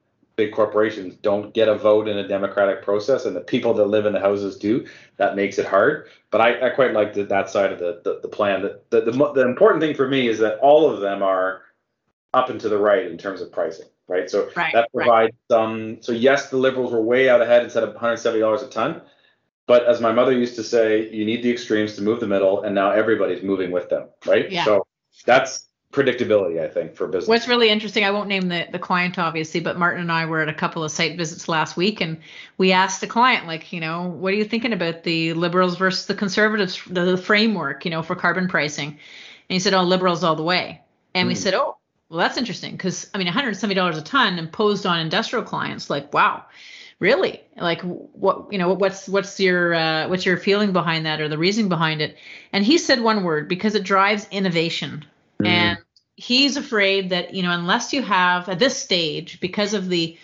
big 0.41 0.51
corporations 0.51 1.13
don't 1.17 1.53
get 1.53 1.67
a 1.67 1.77
vote 1.77 2.07
in 2.07 2.17
a 2.17 2.27
democratic 2.27 2.81
process, 2.81 3.25
and 3.25 3.35
the 3.35 3.41
people 3.41 3.75
that 3.75 3.85
live 3.85 4.07
in 4.07 4.13
the 4.13 4.19
houses 4.19 4.57
do. 4.57 4.87
That 5.17 5.35
makes 5.35 5.59
it 5.59 5.67
hard. 5.67 6.07
But 6.31 6.41
I, 6.41 6.67
I 6.67 6.69
quite 6.71 6.93
like 6.93 7.13
the, 7.13 7.25
that 7.25 7.51
side 7.51 7.71
of 7.71 7.77
the, 7.77 8.01
the, 8.03 8.21
the 8.23 8.27
plan. 8.27 8.63
The, 8.63 8.81
the, 8.89 9.11
the, 9.11 9.33
the 9.33 9.41
important 9.41 9.81
thing 9.81 9.93
for 9.93 10.07
me 10.07 10.27
is 10.27 10.39
that 10.39 10.57
all 10.57 10.89
of 10.89 10.99
them 10.99 11.21
are 11.21 11.61
up 12.33 12.49
and 12.49 12.59
to 12.61 12.69
the 12.69 12.79
right 12.79 13.05
in 13.05 13.19
terms 13.19 13.39
of 13.41 13.51
pricing, 13.51 13.85
right? 14.07 14.31
So 14.31 14.49
right, 14.55 14.73
that 14.73 14.89
provides 14.91 15.35
right. 15.51 15.55
some. 15.55 16.01
So 16.01 16.11
yes, 16.11 16.49
the 16.49 16.57
liberals 16.57 16.91
were 16.91 17.01
way 17.01 17.29
out 17.29 17.41
ahead 17.41 17.63
instead 17.63 17.83
of 17.83 17.89
170 17.89 18.39
dollars 18.39 18.63
a 18.63 18.67
ton. 18.67 19.01
But 19.67 19.85
as 19.85 20.01
my 20.01 20.11
mother 20.11 20.31
used 20.31 20.55
to 20.55 20.63
say, 20.63 21.07
you 21.11 21.23
need 21.23 21.43
the 21.43 21.51
extremes 21.51 21.95
to 21.97 22.01
move 22.01 22.19
the 22.19 22.27
middle, 22.27 22.63
and 22.63 22.73
now 22.73 22.89
everybody's 22.89 23.43
moving 23.43 23.69
with 23.69 23.89
them, 23.89 24.09
right? 24.25 24.49
Yeah. 24.51 24.65
So 24.65 24.87
that's 25.23 25.67
predictability, 25.91 26.61
I 26.61 26.67
think, 26.67 26.95
for 26.95 27.07
business. 27.07 27.27
What's 27.27 27.47
really 27.47 27.69
interesting, 27.69 28.05
I 28.05 28.11
won't 28.11 28.29
name 28.29 28.47
the, 28.47 28.67
the 28.71 28.79
client 28.79 29.19
obviously, 29.19 29.59
but 29.59 29.77
Martin 29.77 30.01
and 30.01 30.11
I 30.11 30.25
were 30.25 30.41
at 30.41 30.47
a 30.47 30.53
couple 30.53 30.83
of 30.83 30.91
site 30.91 31.17
visits 31.17 31.49
last 31.49 31.75
week 31.75 31.99
and 31.99 32.17
we 32.57 32.71
asked 32.71 33.01
the 33.01 33.07
client, 33.07 33.45
like, 33.45 33.73
you 33.73 33.81
know, 33.81 34.07
what 34.07 34.31
are 34.31 34.37
you 34.37 34.45
thinking 34.45 34.73
about 34.73 35.03
the 35.03 35.33
liberals 35.33 35.77
versus 35.77 36.05
the 36.05 36.15
conservatives, 36.15 36.81
the, 36.87 37.17
framework, 37.17 37.83
you 37.83 37.91
know, 37.91 38.01
for 38.01 38.15
carbon 38.15 38.47
pricing? 38.47 38.87
And 38.87 38.97
he 39.49 39.59
said, 39.59 39.73
oh, 39.73 39.83
liberals 39.83 40.23
all 40.23 40.35
the 40.35 40.43
way. 40.43 40.81
And 41.13 41.25
mm. 41.25 41.29
we 41.29 41.33
hmm. 41.33 41.41
said, 41.41 41.53
oh, 41.55 41.77
well, 42.09 42.19
that's 42.19 42.37
interesting 42.37 42.71
because 42.71 43.09
I 43.13 43.17
mean, 43.17 43.27
$170 43.27 43.97
a 43.97 44.01
ton 44.01 44.39
imposed 44.39 44.85
on 44.85 44.99
industrial 44.99 45.43
clients, 45.43 45.89
like, 45.89 46.13
wow, 46.13 46.45
really? 46.99 47.41
Like, 47.57 47.81
what, 47.81 48.51
you 48.51 48.57
know, 48.57 48.73
what's 48.73 49.09
what's 49.09 49.39
your 49.41 49.73
uh, 49.73 50.07
what's 50.07 50.25
your 50.25 50.37
feeling 50.37 50.71
behind 50.71 51.05
that 51.05 51.19
or 51.19 51.27
the 51.27 51.37
reason 51.37 51.67
behind 51.67 52.01
it? 52.01 52.17
And 52.53 52.63
he 52.63 52.77
said 52.77 53.01
one 53.01 53.23
word 53.23 53.49
because 53.49 53.75
it 53.75 53.83
drives 53.83 54.27
innovation 54.31 55.05
Mm. 55.41 55.47
And 55.47 55.77
he's 56.15 56.57
afraid 56.57 57.09
that, 57.09 57.33
you 57.33 57.43
know, 57.43 57.51
unless 57.51 57.93
you 57.93 58.01
have 58.01 58.49
at 58.49 58.59
this 58.59 58.77
stage, 58.77 59.39
because 59.39 59.73
of 59.73 59.89
the 59.89 60.17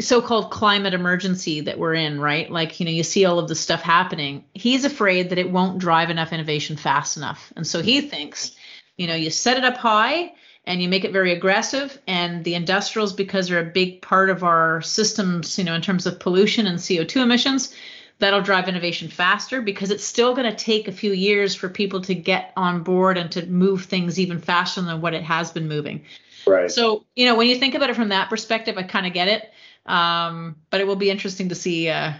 so-called 0.00 0.50
climate 0.50 0.94
emergency 0.94 1.60
that 1.60 1.78
we're 1.78 1.94
in, 1.94 2.20
right? 2.20 2.50
Like, 2.50 2.80
you 2.80 2.86
know, 2.86 2.92
you 2.92 3.04
see 3.04 3.24
all 3.24 3.38
of 3.38 3.48
this 3.48 3.60
stuff 3.60 3.80
happening. 3.80 4.44
He's 4.52 4.84
afraid 4.84 5.30
that 5.30 5.38
it 5.38 5.50
won't 5.50 5.78
drive 5.78 6.10
enough 6.10 6.32
innovation 6.32 6.76
fast 6.76 7.16
enough. 7.16 7.52
And 7.54 7.66
so 7.66 7.80
he 7.80 8.00
thinks, 8.00 8.56
you 8.96 9.06
know, 9.06 9.14
you 9.14 9.30
set 9.30 9.56
it 9.56 9.64
up 9.64 9.76
high 9.76 10.32
and 10.64 10.82
you 10.82 10.88
make 10.88 11.04
it 11.04 11.12
very 11.12 11.32
aggressive 11.32 11.96
and 12.08 12.42
the 12.42 12.54
industrials 12.54 13.12
because 13.12 13.48
they're 13.48 13.60
a 13.60 13.72
big 13.72 14.02
part 14.02 14.30
of 14.30 14.42
our 14.42 14.82
systems, 14.82 15.58
you 15.58 15.64
know, 15.64 15.74
in 15.74 15.82
terms 15.82 16.06
of 16.06 16.18
pollution 16.18 16.66
and 16.66 16.78
CO2 16.78 17.22
emissions, 17.22 17.74
that'll 18.18 18.42
drive 18.42 18.68
innovation 18.68 19.08
faster 19.08 19.60
because 19.60 19.90
it's 19.90 20.04
still 20.04 20.34
going 20.34 20.50
to 20.50 20.56
take 20.56 20.88
a 20.88 20.92
few 20.92 21.12
years 21.12 21.54
for 21.54 21.68
people 21.68 22.00
to 22.02 22.14
get 22.14 22.52
on 22.56 22.82
board 22.82 23.18
and 23.18 23.30
to 23.32 23.46
move 23.46 23.84
things 23.84 24.18
even 24.18 24.38
faster 24.38 24.80
than 24.82 25.00
what 25.00 25.14
it 25.14 25.22
has 25.22 25.50
been 25.50 25.68
moving. 25.68 26.04
Right. 26.46 26.70
So, 26.70 27.04
you 27.16 27.26
know, 27.26 27.34
when 27.36 27.48
you 27.48 27.58
think 27.58 27.74
about 27.74 27.90
it 27.90 27.96
from 27.96 28.10
that 28.10 28.28
perspective, 28.28 28.76
I 28.76 28.82
kind 28.82 29.06
of 29.06 29.12
get 29.12 29.28
it. 29.28 29.50
Um, 29.86 30.56
but 30.70 30.80
it 30.80 30.86
will 30.86 30.96
be 30.96 31.10
interesting 31.10 31.48
to 31.48 31.54
see, 31.54 31.88
uh, 31.88 32.12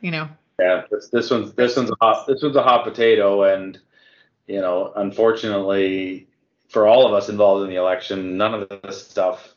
you 0.00 0.10
know. 0.10 0.28
Yeah, 0.58 0.82
this, 0.90 1.08
this 1.08 1.30
one's 1.30 1.54
this 1.54 1.76
one's 1.76 1.90
a 1.90 1.96
hot 2.00 2.26
this 2.26 2.42
one's 2.42 2.56
a 2.56 2.62
hot 2.62 2.84
potato, 2.84 3.44
and 3.44 3.78
you 4.46 4.60
know, 4.60 4.92
unfortunately, 4.94 6.28
for 6.68 6.86
all 6.86 7.06
of 7.06 7.14
us 7.14 7.30
involved 7.30 7.64
in 7.64 7.70
the 7.70 7.76
election, 7.76 8.36
none 8.36 8.54
of 8.54 8.68
this 8.82 9.06
stuff 9.06 9.54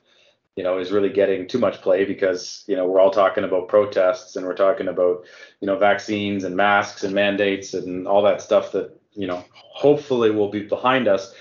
you 0.55 0.63
know, 0.63 0.77
is 0.77 0.91
really 0.91 1.09
getting 1.09 1.47
too 1.47 1.57
much 1.59 1.81
play 1.81 2.05
because 2.05 2.63
you 2.67 2.75
know 2.75 2.87
we're 2.87 2.99
all 2.99 3.11
talking 3.11 3.43
about 3.43 3.67
protests 3.67 4.35
and 4.35 4.45
we're 4.45 4.55
talking 4.55 4.87
about 4.87 5.25
you 5.59 5.67
know 5.67 5.77
vaccines 5.77 6.43
and 6.43 6.55
masks 6.55 7.03
and 7.03 7.13
mandates 7.13 7.73
and 7.73 8.07
all 8.07 8.21
that 8.21 8.41
stuff 8.41 8.71
that 8.71 8.99
you 9.13 9.27
know 9.27 9.43
hopefully 9.51 10.31
will 10.31 10.49
be 10.49 10.61
behind 10.61 11.07
us, 11.07 11.33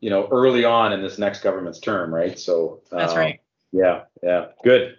you 0.00 0.10
know, 0.10 0.28
early 0.30 0.64
on 0.64 0.92
in 0.92 1.02
this 1.02 1.18
next 1.18 1.40
government's 1.40 1.80
term, 1.80 2.14
right? 2.14 2.38
So 2.38 2.82
That's 2.90 3.12
um, 3.12 3.18
right. 3.18 3.40
Yeah, 3.72 4.02
yeah, 4.22 4.46
good. 4.64 4.96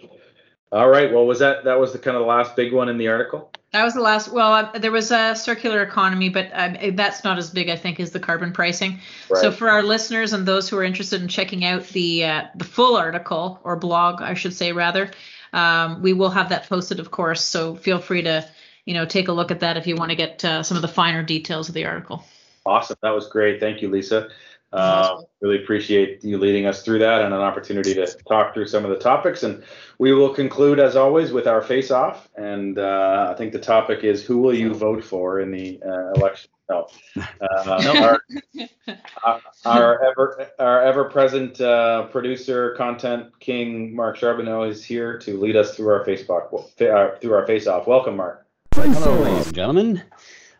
All 0.72 0.90
right. 0.90 1.12
Well, 1.12 1.26
was 1.26 1.40
that 1.40 1.64
that 1.66 1.80
was 1.80 1.94
the 1.94 2.00
kind 2.00 2.16
of 2.16 2.22
the 2.22 2.28
last 2.28 2.56
big 2.56 2.74
one 2.74 2.90
in 2.90 2.98
the 2.98 3.08
article? 3.08 3.52
That 3.72 3.84
was 3.84 3.94
the 3.94 4.02
last. 4.02 4.32
Well, 4.32 4.54
uh, 4.54 4.80
there 4.80 4.92
was 4.92 5.12
a 5.12 5.36
circular 5.36 5.84
economy, 5.84 6.30
but 6.30 6.52
uh, 6.52 6.92
that's 6.94 7.24
not 7.24 7.38
as 7.38 7.52
big, 7.52 7.70
I 7.70 7.76
think, 7.76 8.00
as 8.00 8.12
the 8.12 8.20
carbon 8.20 8.52
pricing. 8.52 9.00
Right. 9.30 9.42
So 9.42 9.52
for 9.52 9.70
our 9.70 9.84
listeners 9.84 10.34
and 10.34 10.46
those 10.46 10.68
who 10.68 10.78
are 10.78 10.84
interested 10.84 11.22
in 11.22 11.28
checking 11.28 11.64
out 11.64 11.86
the 11.90 12.26
uh, 12.26 12.44
the 12.56 12.64
full 12.64 12.98
article 12.98 13.60
or 13.64 13.76
blog, 13.76 14.24
I 14.24 14.34
should 14.34 14.56
say 14.56 14.72
rather, 14.72 15.12
um, 15.54 16.02
we 16.02 16.14
will 16.14 16.32
have 16.32 16.50
that 16.50 16.68
posted, 16.68 17.00
of 17.00 17.12
course. 17.12 17.44
So 17.44 17.76
feel 17.76 18.00
free 18.00 18.24
to 18.24 18.50
you 18.86 18.96
know 18.96 19.06
take 19.06 19.28
a 19.28 19.34
look 19.34 19.52
at 19.52 19.60
that 19.60 19.78
if 19.78 19.86
you 19.86 19.96
want 19.96 20.10
to 20.10 20.16
get 20.16 20.44
uh, 20.44 20.64
some 20.64 20.76
of 20.76 20.82
the 20.82 20.88
finer 20.88 21.22
details 21.22 21.70
of 21.70 21.76
the 21.76 21.86
article. 21.86 22.24
Awesome. 22.66 22.98
That 23.04 23.12
was 23.12 23.28
great. 23.28 23.60
Thank 23.60 23.84
you, 23.84 23.90
Lisa. 23.90 24.30
Uh, 24.72 25.22
really 25.42 25.62
appreciate 25.64 26.24
you 26.24 26.38
leading 26.38 26.66
us 26.68 26.84
through 26.84 27.00
that 27.00 27.22
and 27.22 27.34
an 27.34 27.40
opportunity 27.40 27.94
to 27.94 28.06
talk 28.28 28.54
through 28.54 28.68
some 28.68 28.84
of 28.84 28.92
the 28.92 29.00
topics. 29.00 29.44
And 29.44 29.64
we 29.98 30.14
will 30.14 30.34
conclude, 30.34 30.80
as 30.80 30.96
always, 30.96 31.32
with 31.32 31.48
our 31.48 31.62
face 31.62 31.90
off. 31.90 32.30
And 32.36 32.78
uh, 32.78 33.30
I 33.32 33.38
think 33.38 33.52
the 33.52 33.60
topic 33.60 34.04
is 34.04 34.24
who 34.24 34.38
will 34.40 34.54
you 34.54 34.74
vote 34.74 35.04
for 35.04 35.40
in 35.40 35.52
the 35.52 35.82
uh, 35.86 36.12
election? 36.14 36.52
No. 36.70 36.86
Uh, 37.66 38.20
our, 39.26 39.42
our 39.66 40.06
ever 40.06 40.48
our 40.60 40.82
ever 40.84 41.06
present 41.06 41.60
uh, 41.60 42.06
producer, 42.12 42.76
content 42.76 43.32
king, 43.40 43.96
Mark 43.96 44.18
Charbonneau 44.18 44.62
is 44.64 44.84
here 44.84 45.18
to 45.18 45.40
lead 45.40 45.56
us 45.56 45.76
through 45.76 45.88
our 45.88 46.06
Facebook 46.06 46.54
uh, 46.54 47.18
through 47.20 47.34
our 47.34 47.48
face 47.48 47.66
off. 47.66 47.88
Welcome, 47.88 48.18
Mark. 48.18 48.46
Hello, 48.76 49.20
ladies 49.20 49.48
and 49.48 49.56
gentlemen. 49.56 50.04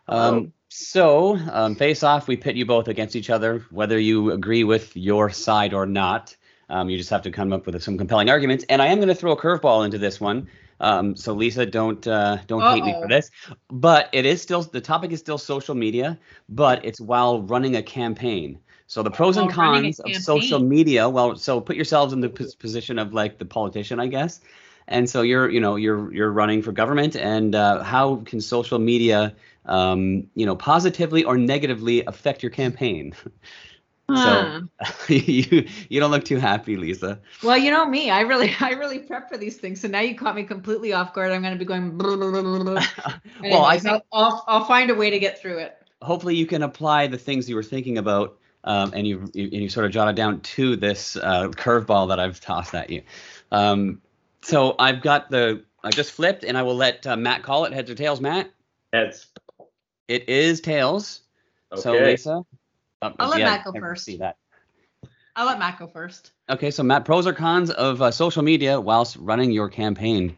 Hello. 0.08 0.38
Um, 0.38 0.52
so, 0.72 1.36
um, 1.50 1.74
face 1.74 2.04
off, 2.04 2.28
we 2.28 2.36
pit 2.36 2.54
you 2.54 2.64
both 2.64 2.86
against 2.86 3.16
each 3.16 3.28
other, 3.28 3.66
whether 3.70 3.98
you 3.98 4.30
agree 4.30 4.62
with 4.62 4.96
your 4.96 5.28
side 5.28 5.74
or 5.74 5.84
not. 5.84 6.36
Um, 6.68 6.88
you 6.88 6.96
just 6.96 7.10
have 7.10 7.22
to 7.22 7.32
come 7.32 7.52
up 7.52 7.66
with 7.66 7.82
some 7.82 7.98
compelling 7.98 8.30
arguments. 8.30 8.64
And 8.68 8.80
I 8.80 8.86
am 8.86 8.98
going 8.98 9.08
to 9.08 9.14
throw 9.16 9.32
a 9.32 9.36
curveball 9.36 9.84
into 9.84 9.98
this 9.98 10.20
one. 10.20 10.48
Um, 10.78 11.16
so, 11.16 11.32
Lisa, 11.32 11.66
don't 11.66 12.06
uh, 12.06 12.38
don't 12.46 12.62
hate 12.62 12.84
me 12.84 12.94
for 13.02 13.08
this. 13.08 13.32
But 13.68 14.10
it 14.12 14.24
is 14.24 14.40
still 14.40 14.62
the 14.62 14.80
topic 14.80 15.10
is 15.10 15.18
still 15.18 15.38
social 15.38 15.74
media, 15.74 16.16
but 16.48 16.84
it's 16.84 17.00
while 17.00 17.42
running 17.42 17.74
a 17.74 17.82
campaign. 17.82 18.60
So 18.86 19.02
the 19.02 19.10
pros 19.10 19.36
and 19.36 19.46
While 19.46 19.54
cons 19.54 19.98
of 19.98 20.14
social 20.16 20.60
media. 20.60 21.08
Well, 21.08 21.36
so 21.36 21.60
put 21.60 21.76
yourselves 21.76 22.12
in 22.12 22.20
the 22.20 22.28
pos- 22.28 22.54
position 22.54 22.98
of 22.98 23.12
like 23.12 23.38
the 23.38 23.44
politician, 23.44 23.98
I 23.98 24.06
guess. 24.06 24.40
And 24.90 25.08
so 25.08 25.22
you're, 25.22 25.48
you 25.48 25.60
know, 25.60 25.76
you're 25.76 26.12
you're 26.12 26.32
running 26.32 26.62
for 26.62 26.72
government, 26.72 27.16
and 27.16 27.54
uh, 27.54 27.82
how 27.82 28.16
can 28.26 28.40
social 28.40 28.78
media, 28.78 29.34
um, 29.64 30.26
you 30.34 30.44
know, 30.44 30.56
positively 30.56 31.24
or 31.24 31.38
negatively 31.38 32.04
affect 32.04 32.42
your 32.42 32.50
campaign? 32.50 33.14
Huh. 34.12 34.62
you 35.08 35.68
you 35.88 36.00
don't 36.00 36.10
look 36.10 36.24
too 36.24 36.38
happy, 36.38 36.76
Lisa. 36.76 37.20
Well, 37.44 37.56
you 37.56 37.70
know 37.70 37.86
me. 37.86 38.10
I 38.10 38.22
really, 38.22 38.52
I 38.60 38.70
really 38.70 38.98
prep 38.98 39.28
for 39.28 39.38
these 39.38 39.56
things. 39.58 39.80
So 39.80 39.86
now 39.88 40.00
you 40.00 40.16
caught 40.16 40.34
me 40.34 40.42
completely 40.42 40.92
off 40.92 41.14
guard. 41.14 41.30
I'm 41.30 41.42
going 41.42 41.54
to 41.54 41.58
be 41.58 41.64
going. 41.64 41.96
Blah, 41.96 42.16
blah, 42.16 42.42
blah, 42.42 42.82
well, 43.40 43.64
I 43.64 43.78
think, 43.78 44.02
I'll 44.12 44.24
I'll, 44.24 44.44
I'll 44.48 44.64
find 44.64 44.90
a 44.90 44.96
way 44.96 45.10
to 45.10 45.18
get 45.20 45.40
through 45.40 45.58
it. 45.58 45.76
hopefully 46.02 46.34
you 46.34 46.46
can 46.46 46.62
apply 46.62 47.06
the 47.06 47.18
things 47.18 47.48
you 47.48 47.54
were 47.54 47.62
thinking 47.62 47.98
about, 47.98 48.38
um, 48.64 48.92
and 48.94 49.06
you 49.06 49.30
you, 49.32 49.44
and 49.44 49.62
you 49.62 49.68
sort 49.68 49.86
of 49.86 49.92
jotted 49.92 50.16
down 50.16 50.40
to 50.40 50.76
this 50.76 51.16
uh, 51.16 51.48
curveball 51.48 52.08
that 52.08 52.18
I've 52.18 52.40
tossed 52.40 52.74
at 52.74 52.90
you. 52.90 53.02
Um, 53.52 54.00
so 54.42 54.74
I've 54.78 55.02
got 55.02 55.30
the 55.30 55.64
I 55.82 55.90
just 55.90 56.12
flipped, 56.12 56.44
and 56.44 56.58
I 56.58 56.62
will 56.62 56.74
let 56.74 57.06
uh, 57.06 57.16
Matt 57.16 57.42
call 57.42 57.64
it. 57.64 57.72
Heads 57.72 57.90
or 57.90 57.94
tails, 57.94 58.20
Matt? 58.20 58.50
Heads. 58.92 59.26
It 60.08 60.28
is 60.28 60.60
tails. 60.60 61.22
Okay. 61.72 61.80
So 61.80 61.92
Lisa. 61.92 62.44
uh, 63.02 63.10
I'll 63.18 63.30
let 63.30 63.40
yeah, 63.40 63.46
Matt 63.46 63.64
go 63.64 63.72
first. 63.72 64.04
See 64.04 64.16
that. 64.18 64.36
I'll 65.36 65.46
let 65.46 65.58
Matt 65.58 65.78
go 65.78 65.86
first. 65.86 66.32
Okay, 66.50 66.70
so 66.70 66.82
Matt, 66.82 67.04
pros 67.04 67.26
or 67.26 67.32
cons 67.32 67.70
of 67.70 68.02
uh, 68.02 68.10
social 68.10 68.42
media 68.42 68.80
whilst 68.80 69.16
running 69.16 69.52
your 69.52 69.68
campaign? 69.68 70.36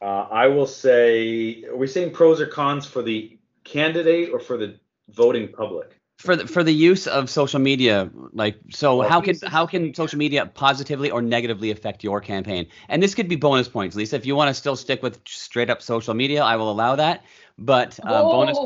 Uh, 0.00 0.26
I 0.30 0.46
will 0.46 0.66
say, 0.66 1.64
are 1.64 1.76
we 1.76 1.86
saying 1.86 2.12
pros 2.12 2.40
or 2.40 2.46
cons 2.46 2.86
for 2.86 3.02
the 3.02 3.38
candidate 3.64 4.30
or 4.32 4.38
for 4.38 4.56
the 4.56 4.78
voting 5.10 5.48
public? 5.48 5.99
For 6.20 6.36
the, 6.36 6.46
for 6.46 6.62
the 6.62 6.72
use 6.72 7.06
of 7.06 7.30
social 7.30 7.60
media, 7.60 8.10
like 8.34 8.58
so, 8.68 8.98
Well, 8.98 9.08
how 9.08 9.22
can 9.22 9.36
how 9.46 9.64
can 9.64 9.94
social 9.94 10.18
media 10.18 10.44
positively 10.44 11.10
or 11.10 11.22
negatively 11.22 11.70
affect 11.70 12.04
your 12.04 12.20
campaign? 12.20 12.66
And 12.90 13.02
this 13.02 13.14
could 13.14 13.26
be 13.26 13.36
bonus 13.36 13.68
points, 13.68 13.96
Lisa. 13.96 14.16
If 14.16 14.26
you 14.26 14.36
want 14.36 14.48
to 14.48 14.54
still 14.54 14.76
stick 14.76 15.02
with 15.02 15.18
straight 15.26 15.70
up 15.70 15.80
social 15.80 16.12
media, 16.12 16.42
I 16.42 16.56
will 16.56 16.70
allow 16.70 16.96
that. 16.96 17.24
But 17.56 17.98
uh, 18.04 18.22
bonus 18.24 18.58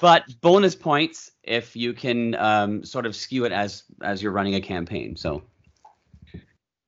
but 0.00 0.24
bonus 0.40 0.74
points 0.74 1.30
if 1.42 1.76
you 1.76 1.92
can 1.92 2.34
um, 2.36 2.82
sort 2.82 3.04
of 3.04 3.14
skew 3.14 3.44
it 3.44 3.52
as 3.52 3.82
as 4.00 4.22
you're 4.22 4.32
running 4.32 4.54
a 4.54 4.62
campaign. 4.62 5.14
So 5.14 5.42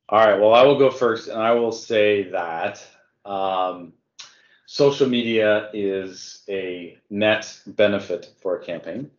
All 0.09 0.27
right. 0.27 0.41
Well, 0.41 0.55
I 0.55 0.63
will 0.63 0.79
go 0.79 0.91
first, 0.91 1.29
and 1.29 1.39
I 1.39 1.53
will 1.53 1.73
say 1.73 2.31
that 2.31 2.83
um, 3.27 3.93
social 4.65 5.07
media 5.07 5.69
is 5.75 6.45
a 6.49 6.97
net 7.11 7.61
benefit 7.67 8.33
for 8.41 8.57
a 8.57 8.65
campaign. 8.65 9.11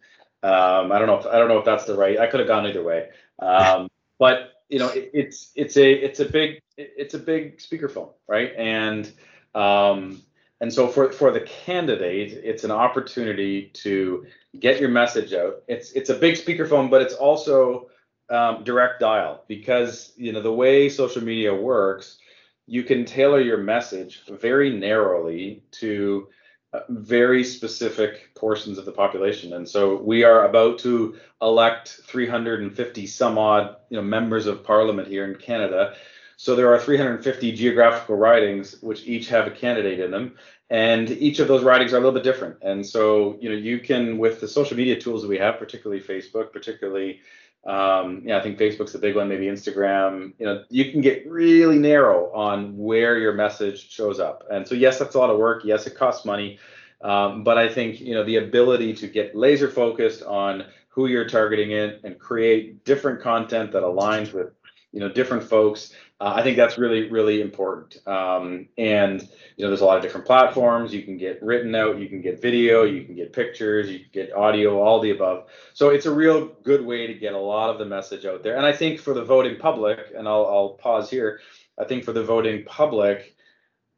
Um, 0.46 0.92
I 0.92 1.00
don't 1.00 1.08
know. 1.08 1.18
If, 1.18 1.26
I 1.26 1.40
don't 1.40 1.48
know 1.48 1.58
if 1.58 1.66
that's 1.66 1.86
the 1.86 1.96
right. 1.96 2.20
I 2.20 2.28
could 2.28 2.40
have 2.40 2.48
gone 2.48 2.68
either 2.68 2.84
way. 2.84 3.10
Um, 3.40 3.90
but 4.20 4.54
you 4.70 4.80
know, 4.80 4.90
it, 4.90 5.10
it's 5.14 5.52
it's 5.56 5.78
a 5.78 5.92
it's 5.92 6.20
a 6.20 6.26
big 6.26 6.62
it's 6.78 7.14
a 7.14 7.20
big 7.20 7.58
speakerphone, 7.58 8.12
right? 8.28 8.54
And 8.56 9.12
um, 9.56 10.22
and 10.62 10.72
so 10.72 10.88
for 10.88 11.12
for 11.12 11.32
the 11.32 11.42
candidate, 11.42 12.32
it's 12.44 12.64
an 12.64 12.72
opportunity 12.72 13.72
to 13.74 14.26
get 14.60 14.80
your 14.80 14.90
message 14.90 15.34
out. 15.34 15.64
It's 15.68 15.92
it's 15.94 16.10
a 16.10 16.16
big 16.16 16.36
speakerphone, 16.36 16.90
but 16.90 17.02
it's 17.02 17.16
also 17.16 17.90
um, 18.30 18.64
direct 18.64 19.00
dial 19.00 19.44
because 19.48 20.14
you 20.16 20.32
know 20.32 20.42
the 20.42 20.54
way 20.54 20.90
social 20.90 21.24
media 21.24 21.54
works 21.54 22.20
you 22.68 22.84
can 22.84 23.06
tailor 23.06 23.42
your 23.42 23.58
message 23.58 24.24
very 24.28 24.72
narrowly 24.72 25.64
to 25.72 26.28
Uh, 26.76 26.82
very 26.90 27.44
specific 27.44 28.34
portions 28.36 28.78
of 28.78 28.86
the 28.86 28.92
population. 28.92 29.54
And 29.54 29.68
so 29.68 29.96
we 29.96 30.24
are 30.24 30.46
about 30.46 30.80
to 30.80 31.16
elect 31.42 32.02
350 32.04 33.08
some 33.08 33.38
odd 33.38 33.78
you 33.90 33.96
know 33.96 34.04
members 34.04 34.46
of 34.46 34.64
parliament 34.64 35.08
here 35.08 35.24
in 35.26 35.36
canada. 35.36 35.96
So 36.38 36.56
there 36.56 36.74
are 36.74 36.80
350 36.80 37.54
geographical 37.54 38.18
ridings 38.18 38.82
which 38.82 39.06
each 39.06 39.30
have 39.30 39.48
a 39.48 39.52
candidate 39.52 40.02
in 40.02 40.12
them 40.12 40.36
and 40.70 41.10
each 41.12 41.40
of 41.40 41.48
those 41.48 41.64
ridings 41.64 41.94
are 41.94 41.98
a 41.98 42.00
little 42.00 42.20
bit 42.20 42.24
different. 42.24 42.58
And 42.62 42.86
so 42.86 43.38
you 43.40 43.50
know 43.50 43.56
you 43.56 43.80
can 43.80 44.18
with 44.18 44.42
the 44.42 44.48
social 44.48 44.76
media 44.76 45.00
tools 45.00 45.22
that 45.22 45.30
we 45.30 45.38
have 45.38 45.58
particularly 45.58 46.02
facebook 46.02 46.52
particularly 46.52 47.22
um, 47.66 48.22
yeah, 48.26 48.38
I 48.38 48.42
think 48.42 48.60
Facebook's 48.60 48.94
a 48.94 49.00
big 49.00 49.16
one, 49.16 49.28
maybe 49.28 49.46
Instagram. 49.46 50.34
You 50.38 50.46
know, 50.46 50.64
you 50.70 50.92
can 50.92 51.02
get 51.02 51.28
really 51.30 51.80
narrow 51.80 52.32
on 52.34 52.78
where 52.78 53.18
your 53.18 53.34
message 53.34 53.90
shows 53.90 54.20
up. 54.20 54.44
And 54.52 54.68
so, 54.68 54.76
yes, 54.76 55.00
that's 55.00 55.16
a 55.16 55.20
lot 55.20 55.32
of 55.32 55.40
work. 55.40 55.64
Yes, 55.66 55.88
it 55.88 55.96
costs 55.96 56.26
money. 56.26 56.60
Um, 57.02 57.44
but 57.44 57.58
I 57.58 57.68
think 57.68 58.00
you 58.00 58.14
know 58.14 58.24
the 58.24 58.38
ability 58.38 58.94
to 58.96 59.08
get 59.08 59.36
laser 59.36 59.70
focused 59.70 60.24
on 60.24 60.66
who 60.88 61.08
you're 61.08 61.28
targeting 61.28 61.72
in 61.72 62.00
and 62.04 62.18
create 62.18 62.84
different 62.86 63.22
content 63.22 63.72
that 63.74 63.84
aligns 63.84 64.34
with 64.34 64.54
you 64.92 65.00
know 65.00 65.10
different 65.10 65.44
folks. 65.44 65.94
Uh, 66.20 66.34
I 66.36 66.44
think 66.44 66.56
that's 66.56 66.78
really 66.78 67.10
really 67.10 67.42
important. 67.42 67.98
Um, 68.08 68.70
and 68.78 69.22
you 69.58 69.64
know, 69.64 69.70
there's 69.70 69.82
a 69.82 69.86
lot 69.86 69.98
of 69.98 70.04
different 70.04 70.26
platforms. 70.26 70.94
You 70.94 71.04
can 71.04 71.18
get 71.18 71.44
written 71.44 71.76
out, 71.76 72.00
you 72.00 72.08
can 72.08 72.22
get 72.22 72.42
video, 72.42 72.84
you 72.84 73.04
can 73.04 73.16
get 73.16 73.34
pictures, 73.34 73.90
you 73.90 74.00
can 74.00 74.10
get 74.14 74.34
audio, 74.34 74.82
all 74.82 75.02
the 75.02 75.12
above. 75.12 75.48
So 75.74 75.90
it's 75.90 76.06
a 76.06 76.14
real 76.14 76.48
good 76.64 76.86
way 76.86 77.08
to 77.08 77.14
get 77.14 77.34
a 77.34 77.40
lot 77.40 77.70
of 77.70 77.80
the 77.80 77.86
message 77.86 78.26
out 78.26 78.44
there. 78.44 78.56
And 78.56 78.66
I 78.66 78.72
think 78.72 79.00
for 79.00 79.14
the 79.14 79.24
voting 79.24 79.58
public, 79.58 80.00
and 80.18 80.28
I'll, 80.28 80.46
I'll 80.46 80.70
pause 80.70 81.10
here. 81.10 81.42
I 81.78 81.84
think 81.84 82.06
for 82.06 82.14
the 82.14 82.24
voting 82.24 82.64
public, 82.64 83.36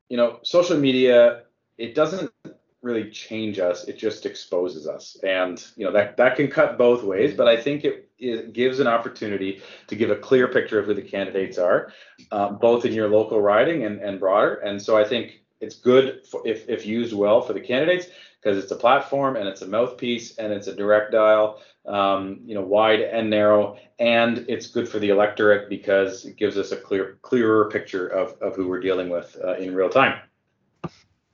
you 0.10 0.18
know, 0.18 0.40
social 0.44 0.78
media, 0.78 1.44
it 1.78 1.94
doesn't 1.94 2.32
really 2.82 3.10
change 3.10 3.60
us. 3.60 3.86
It 3.86 3.98
just 3.98 4.26
exposes 4.26 4.88
us. 4.88 5.18
And, 5.24 5.64
you 5.76 5.86
know, 5.86 5.92
that, 5.92 6.18
that 6.18 6.36
can 6.36 6.48
cut 6.48 6.78
both 6.78 7.04
ways, 7.04 7.34
but 7.36 7.48
I 7.48 7.60
think 7.60 7.84
it, 7.84 8.10
it 8.20 8.54
gives 8.54 8.80
an 8.80 8.88
opportunity 8.88 9.62
to 9.88 9.96
give 9.96 10.12
a 10.12 10.16
clear 10.16 10.48
picture 10.48 10.80
of 10.80 10.86
who 10.86 10.94
the 10.94 11.02
candidates 11.02 11.58
are, 11.58 11.92
uh, 12.32 12.52
both 12.52 12.86
in 12.86 12.94
your 12.94 13.10
local 13.10 13.42
riding 13.42 13.84
and, 13.84 14.00
and 14.00 14.20
broader. 14.20 14.56
And 14.56 14.82
so 14.82 14.98
I 14.98 15.04
think 15.04 15.42
it's 15.60 15.76
good 15.76 16.26
for, 16.26 16.48
if, 16.48 16.70
if 16.70 16.86
used 16.86 17.14
well 17.14 17.42
for 17.42 17.54
the 17.54 17.60
candidates 17.60 18.08
because 18.40 18.64
it's 18.64 18.72
a 18.72 18.76
platform 18.76 19.36
and 19.36 19.48
it's 19.48 19.64
a 19.64 19.68
mouthpiece 19.68 20.38
and 20.38 20.54
it's 20.54 20.68
a 20.68 20.76
direct 20.76 21.12
dial, 21.12 21.60
um, 21.88 22.40
you 22.46 22.54
know, 22.54 22.62
wide 22.62 23.02
and 23.02 23.30
narrow, 23.30 23.78
and 24.00 24.46
it's 24.48 24.68
good 24.68 24.88
for 24.88 25.00
the 25.00 25.10
electorate 25.10 25.70
because 25.70 26.26
it 26.26 26.38
gives 26.38 26.58
us 26.58 26.72
a 26.72 26.78
clear, 26.78 27.18
clearer 27.24 27.70
picture 27.72 28.08
of, 28.08 28.40
of 28.42 28.56
who 28.56 28.68
we're 28.68 28.80
dealing 28.80 29.10
with 29.10 29.36
uh, 29.44 29.56
in 29.56 29.74
real 29.74 29.90
time. 29.90 30.20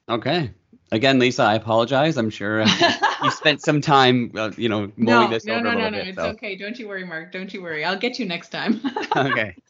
Okay, 0.09 0.51
again, 0.93 1.19
Lisa, 1.19 1.43
I 1.43 1.55
apologize. 1.55 2.17
I'm 2.17 2.29
sure 2.29 2.61
uh, 2.61 2.93
you 3.23 3.31
spent 3.31 3.61
some 3.61 3.81
time, 3.81 4.31
uh, 4.35 4.51
you 4.55 4.69
know, 4.69 4.91
mulling 4.95 5.29
no, 5.29 5.33
this 5.33 5.45
no, 5.45 5.55
over 5.55 5.63
no, 5.63 5.69
a 5.69 5.73
no, 5.73 5.77
little 5.79 5.91
no. 5.91 5.97
bit. 5.97 6.07
It's 6.09 6.17
so. 6.17 6.25
okay. 6.29 6.55
Don't 6.55 6.77
you 6.79 6.87
worry, 6.87 7.03
Mark. 7.03 7.31
Don't 7.31 7.53
you 7.53 7.61
worry. 7.61 7.83
I'll 7.83 7.97
get 7.97 8.19
you 8.19 8.25
next 8.25 8.49
time. 8.49 8.79
okay. 9.15 9.55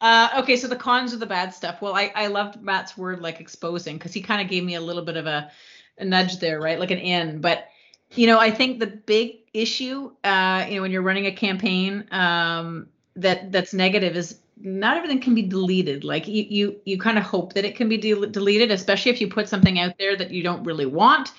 Uh, 0.00 0.28
okay, 0.36 0.56
so 0.56 0.68
the 0.68 0.76
cons 0.76 1.12
of 1.14 1.20
the 1.20 1.26
bad 1.26 1.52
stuff. 1.52 1.80
Well, 1.80 1.96
I, 1.96 2.12
I 2.14 2.26
loved 2.28 2.62
Matt's 2.62 2.96
word 2.96 3.20
like 3.20 3.40
exposing 3.40 3.96
because 3.96 4.12
he 4.12 4.20
kind 4.20 4.40
of 4.40 4.48
gave 4.48 4.62
me 4.62 4.74
a 4.74 4.80
little 4.80 5.02
bit 5.02 5.16
of 5.16 5.26
a, 5.26 5.50
a 5.98 6.04
nudge 6.04 6.38
there, 6.38 6.60
right? 6.60 6.78
Like 6.78 6.90
an 6.90 6.98
in. 6.98 7.40
But, 7.40 7.66
you 8.14 8.26
know, 8.26 8.38
I 8.38 8.50
think 8.50 8.78
the 8.78 8.86
big 8.86 9.38
issue, 9.52 10.12
uh, 10.22 10.66
you 10.68 10.76
know, 10.76 10.82
when 10.82 10.90
you're 10.90 11.02
running 11.02 11.26
a 11.26 11.32
campaign 11.32 12.04
um, 12.12 12.88
that 13.16 13.50
that's 13.50 13.72
negative 13.72 14.16
is 14.16 14.38
not 14.60 14.96
everything 14.96 15.20
can 15.20 15.34
be 15.34 15.42
deleted. 15.42 16.04
Like 16.04 16.28
you 16.28 16.44
you 16.48 16.80
you 16.84 16.98
kind 16.98 17.18
of 17.18 17.24
hope 17.24 17.54
that 17.54 17.64
it 17.64 17.76
can 17.76 17.88
be 17.88 17.96
de- 17.96 18.26
deleted, 18.26 18.70
especially 18.70 19.10
if 19.12 19.20
you 19.20 19.28
put 19.28 19.48
something 19.48 19.78
out 19.78 19.98
there 19.98 20.16
that 20.16 20.30
you 20.30 20.42
don't 20.42 20.64
really 20.64 20.86
want. 20.86 21.32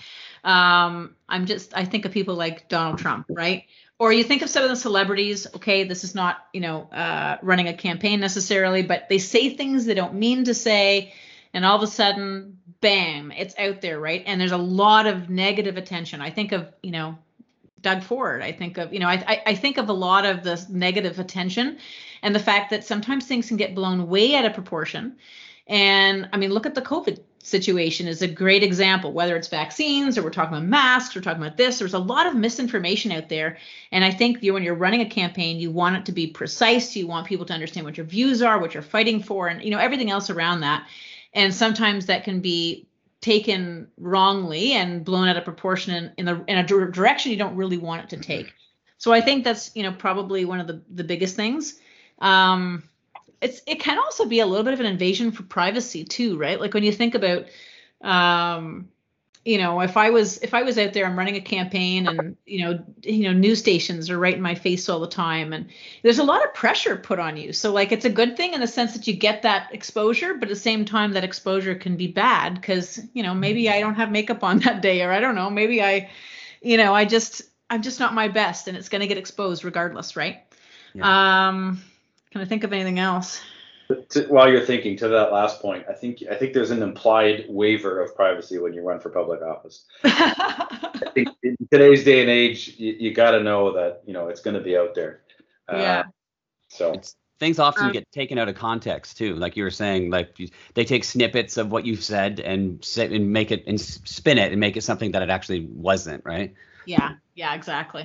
Um, 0.44 1.16
I'm 1.28 1.46
just 1.46 1.76
I 1.76 1.86
think 1.86 2.06
of 2.06 2.12
people 2.12 2.36
like 2.36 2.70
Donald 2.70 3.00
Trump, 3.00 3.28
right? 3.30 3.64
Or 3.98 4.12
you 4.12 4.24
think 4.24 4.42
of 4.42 4.50
some 4.50 4.64
of 4.64 4.70
the 4.70 4.76
celebrities. 4.76 5.48
Okay, 5.56 5.86
this 5.86 6.04
is 6.04 6.14
not 6.14 6.46
you 6.54 6.62
know 6.62 6.84
uh, 6.92 7.38
running 7.42 7.68
a 7.68 7.74
campaign 7.74 8.20
necessarily, 8.20 8.84
but 8.84 9.08
they 9.10 9.18
say 9.18 9.56
things 9.56 9.86
they 9.86 9.94
don't 9.94 10.16
mean 10.16 10.44
to 10.46 10.54
say, 10.54 11.14
and 11.54 11.66
all 11.66 11.78
of 11.78 11.84
a 11.84 11.88
sudden, 11.88 12.60
bam, 12.82 13.32
it's 13.32 13.58
out 13.58 13.82
there, 13.82 14.00
right? 14.00 14.24
And 14.26 14.40
there's 14.40 14.52
a 14.52 14.58
lot 14.58 15.08
of 15.08 15.30
negative 15.30 15.78
attention. 15.78 16.22
I 16.22 16.30
think 16.30 16.52
of 16.52 16.68
you 16.84 16.92
know 16.92 17.18
Doug 17.86 18.02
Ford. 18.02 18.42
I 18.42 18.52
think 18.52 18.80
of, 18.80 18.92
you 18.92 19.00
know, 19.00 19.08
I, 19.08 19.44
I 19.46 19.54
think 19.54 19.78
of 19.78 19.88
a 19.90 19.94
lot 19.94 20.26
of 20.26 20.44
the 20.44 20.66
negative 20.70 21.20
attention 21.20 21.78
and 22.24 22.34
the 22.34 22.40
fact 22.40 22.72
that 22.72 22.84
sometimes 22.84 23.28
things 23.28 23.48
can 23.48 23.58
get 23.58 23.76
blown 23.76 24.08
way 24.08 24.36
out 24.36 24.44
of 24.44 24.56
proportion. 24.56 25.18
And 25.68 26.28
I 26.34 26.38
mean, 26.38 26.50
look 26.52 26.66
at 26.66 26.74
the 26.74 26.82
COVID 26.82 27.20
situation 27.44 28.08
is 28.08 28.24
a 28.24 28.28
great 28.28 28.64
example, 28.64 29.14
whether 29.14 29.36
it's 29.36 29.50
vaccines 29.50 30.18
or 30.18 30.24
we're 30.24 30.32
talking 30.32 30.58
about 30.58 30.68
masks, 30.68 31.16
we're 31.16 31.22
talking 31.22 31.44
about 31.44 31.58
this, 31.58 31.78
there's 31.78 31.94
a 31.94 32.00
lot 32.00 32.26
of 32.26 32.36
misinformation 32.36 33.12
out 33.12 33.30
there. 33.30 33.58
And 33.92 34.04
I 34.04 34.10
think 34.10 34.42
you, 34.42 34.54
when 34.54 34.64
you're 34.64 34.74
running 34.74 35.02
a 35.02 35.10
campaign, 35.10 35.60
you 35.60 35.70
want 35.70 35.98
it 35.98 36.06
to 36.08 36.12
be 36.12 36.26
precise. 36.26 36.96
You 36.96 37.06
want 37.06 37.28
people 37.28 37.46
to 37.46 37.54
understand 37.54 37.86
what 37.86 37.98
your 37.98 38.08
views 38.08 38.42
are, 38.42 38.60
what 38.60 38.74
you're 38.74 38.82
fighting 38.82 39.22
for, 39.22 39.48
and, 39.48 39.62
you 39.64 39.70
know, 39.70 39.78
everything 39.78 40.10
else 40.10 40.32
around 40.32 40.62
that. 40.62 40.88
And 41.34 41.54
sometimes 41.54 42.08
that 42.08 42.24
can 42.24 42.40
be 42.40 42.88
taken 43.26 43.88
wrongly 43.98 44.74
and 44.74 45.04
blown 45.04 45.28
out 45.28 45.36
of 45.36 45.44
proportion 45.44 45.96
in, 45.96 46.12
in, 46.18 46.26
the, 46.26 46.44
in 46.48 46.60
a 46.60 46.92
direction 46.92 47.32
you 47.32 47.38
don't 47.38 47.56
really 47.56 47.80
want 47.80 48.04
it 48.04 48.10
to 48.10 48.18
take. 48.18 48.54
So 49.00 49.12
I 49.12 49.20
think 49.20 49.44
that's 49.44 49.76
you 49.76 49.82
know 49.82 49.92
probably 49.92 50.46
one 50.46 50.60
of 50.60 50.68
the 50.68 50.82
the 50.94 51.04
biggest 51.04 51.36
things. 51.36 51.80
Um, 52.20 52.84
it's 53.42 53.62
it 53.66 53.80
can 53.80 53.98
also 53.98 54.26
be 54.26 54.42
a 54.42 54.46
little 54.46 54.64
bit 54.64 54.74
of 54.74 54.80
an 54.80 54.86
invasion 54.86 55.32
for 55.32 55.42
privacy 55.42 56.06
too, 56.06 56.38
right? 56.38 56.60
Like 56.60 56.76
when 56.76 56.84
you 56.84 56.92
think 56.92 57.16
about 57.16 57.46
um, 58.02 58.90
you 59.46 59.60
know 59.60 59.80
if 59.82 59.96
i 59.96 60.10
was 60.10 60.40
if 60.40 60.54
i 60.54 60.64
was 60.64 60.78
out 60.78 60.92
there 60.94 61.06
i'm 61.06 61.18
running 61.18 61.36
a 61.36 61.42
campaign 61.42 62.08
and 62.08 62.36
you 62.46 62.66
know 62.66 62.84
you 63.04 63.24
know 63.24 63.34
news 63.34 63.60
stations 63.60 64.10
are 64.10 64.18
right 64.18 64.34
in 64.34 64.42
my 64.42 64.56
face 64.56 64.90
all 64.90 65.00
the 65.00 65.08
time. 65.08 65.54
And 65.54 65.68
there's 66.04 66.20
a 66.20 66.24
lot 66.24 66.44
of 66.44 66.54
pressure 66.54 66.96
put 66.96 67.20
on 67.20 67.38
you. 67.38 67.54
So 67.54 67.72
like 67.72 67.92
it's 67.92 68.06
a 68.06 68.10
good 68.10 68.36
thing 68.36 68.54
in 68.54 68.60
the 68.60 68.68
sense 68.68 68.94
that 68.94 69.08
you 69.08 69.14
get 69.14 69.44
that 69.44 69.74
exposure 69.74 70.34
but 70.34 70.50
at 70.50 70.50
the 70.50 70.60
same 70.60 70.86
time 70.86 71.14
that 71.14 71.24
exposure 71.24 71.76
can 71.76 71.96
be 71.96 72.08
bad 72.08 72.56
because 72.56 73.00
you 73.14 73.24
know 73.24 73.34
maybe 73.34 73.70
i 73.70 73.80
don't 73.80 73.96
have 73.96 74.12
makeup 74.12 74.44
on 74.44 74.60
that 74.66 74.82
day 74.82 75.02
or 75.02 75.12
i 75.12 75.20
don't 75.20 75.36
know 75.36 75.50
maybe 75.50 75.82
i 75.82 76.10
you 76.62 76.78
know 76.78 76.94
i 76.94 77.06
just 77.06 77.44
i'm 77.70 77.82
just 77.82 78.00
not 78.00 78.14
my 78.14 78.28
best 78.28 78.68
and 78.68 78.76
it's 78.78 78.90
going 78.90 79.02
to 79.02 79.08
get 79.08 79.18
exposed 79.18 79.64
regardless 79.64 80.16
right? 80.16 80.44
Yeah. 80.94 81.50
um 81.50 81.82
can 82.32 82.42
i 82.42 82.46
think 82.46 82.64
of 82.64 82.74
anything 82.74 83.00
else 83.00 83.42
to, 84.10 84.26
while 84.28 84.50
you're 84.50 84.66
thinking 84.66 84.98
to 84.98 85.08
that 85.10 85.32
last 85.32 85.62
point, 85.62 85.86
I 85.90 85.94
think 85.94 86.24
I 86.30 86.36
think 86.36 86.54
there's 86.54 86.72
an 86.72 86.82
implied 86.82 87.46
waiver 87.48 88.02
of 88.02 88.16
privacy 88.16 88.58
when 88.58 88.74
you 88.74 88.82
run 88.82 89.00
for 89.00 89.10
public 89.10 89.42
office. 89.42 89.86
I 90.04 91.12
think 91.14 91.30
in 91.44 91.56
today's 91.72 92.04
day 92.04 92.22
and 92.22 92.30
age, 92.30 92.76
you, 92.78 92.96
you 93.00 93.14
got 93.14 93.32
to 93.32 93.44
know 93.44 93.74
that 93.74 94.02
you 94.06 94.14
know 94.14 94.30
it's 94.30 94.42
going 94.42 94.56
to 94.56 94.62
be 94.62 94.78
out 94.78 94.96
there. 94.96 95.22
Yeah. 95.72 96.00
Uh, 96.00 96.04
so 96.70 96.94
it's, 96.94 97.16
things 97.40 97.60
often 97.60 97.86
um, 97.86 97.92
get 97.92 98.12
taken 98.12 98.38
out 98.38 98.50
of 98.50 98.56
context 98.56 99.18
too, 99.18 99.36
like 99.36 99.56
you 99.56 99.64
were 99.64 99.72
saying. 99.72 100.10
Like 100.10 100.38
they 100.74 100.86
take 100.86 101.04
snippets 101.04 101.58
of 101.58 101.72
what 101.72 101.86
you've 101.86 102.04
said 102.04 102.40
and 102.40 102.84
say, 102.84 103.14
and 103.14 103.32
make 103.32 103.52
it 103.52 103.64
and 103.68 103.80
spin 103.80 104.38
it 104.38 104.52
and 104.52 104.60
make 104.60 104.78
it 104.78 104.82
something 104.82 105.12
that 105.12 105.22
it 105.22 105.30
actually 105.30 105.66
wasn't, 105.66 106.26
right? 106.26 106.54
Yeah. 106.86 107.14
Yeah. 107.36 107.54
Exactly. 107.54 108.04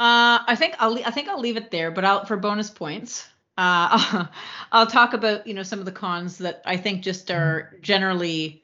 Uh, 0.00 0.42
I 0.46 0.56
think 0.56 0.74
I'll 0.78 0.98
I 0.98 1.10
think 1.10 1.28
I'll 1.28 1.40
leave 1.40 1.56
it 1.56 1.70
there, 1.70 1.90
but 1.90 2.04
I'll 2.04 2.24
for 2.24 2.36
bonus 2.36 2.70
points 2.70 3.26
uh, 3.58 4.26
I'll 4.72 4.86
talk 4.86 5.12
about 5.12 5.46
you 5.46 5.54
know 5.54 5.62
some 5.62 5.78
of 5.78 5.84
the 5.84 5.92
cons 5.92 6.38
that 6.38 6.62
I 6.64 6.76
think 6.76 7.02
just 7.02 7.30
are 7.30 7.76
generally 7.80 8.62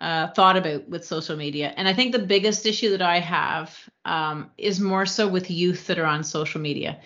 uh, 0.00 0.28
thought 0.28 0.56
about 0.56 0.88
with 0.88 1.04
social 1.04 1.36
media, 1.36 1.72
and 1.76 1.86
I 1.86 1.94
think 1.94 2.12
the 2.12 2.18
biggest 2.18 2.66
issue 2.66 2.90
that 2.90 3.02
I 3.02 3.20
have 3.20 3.76
um, 4.04 4.50
is 4.58 4.80
more 4.80 5.06
so 5.06 5.28
with 5.28 5.50
youth 5.50 5.86
that 5.86 5.98
are 5.98 6.06
on 6.06 6.24
social 6.24 6.60
media. 6.60 7.00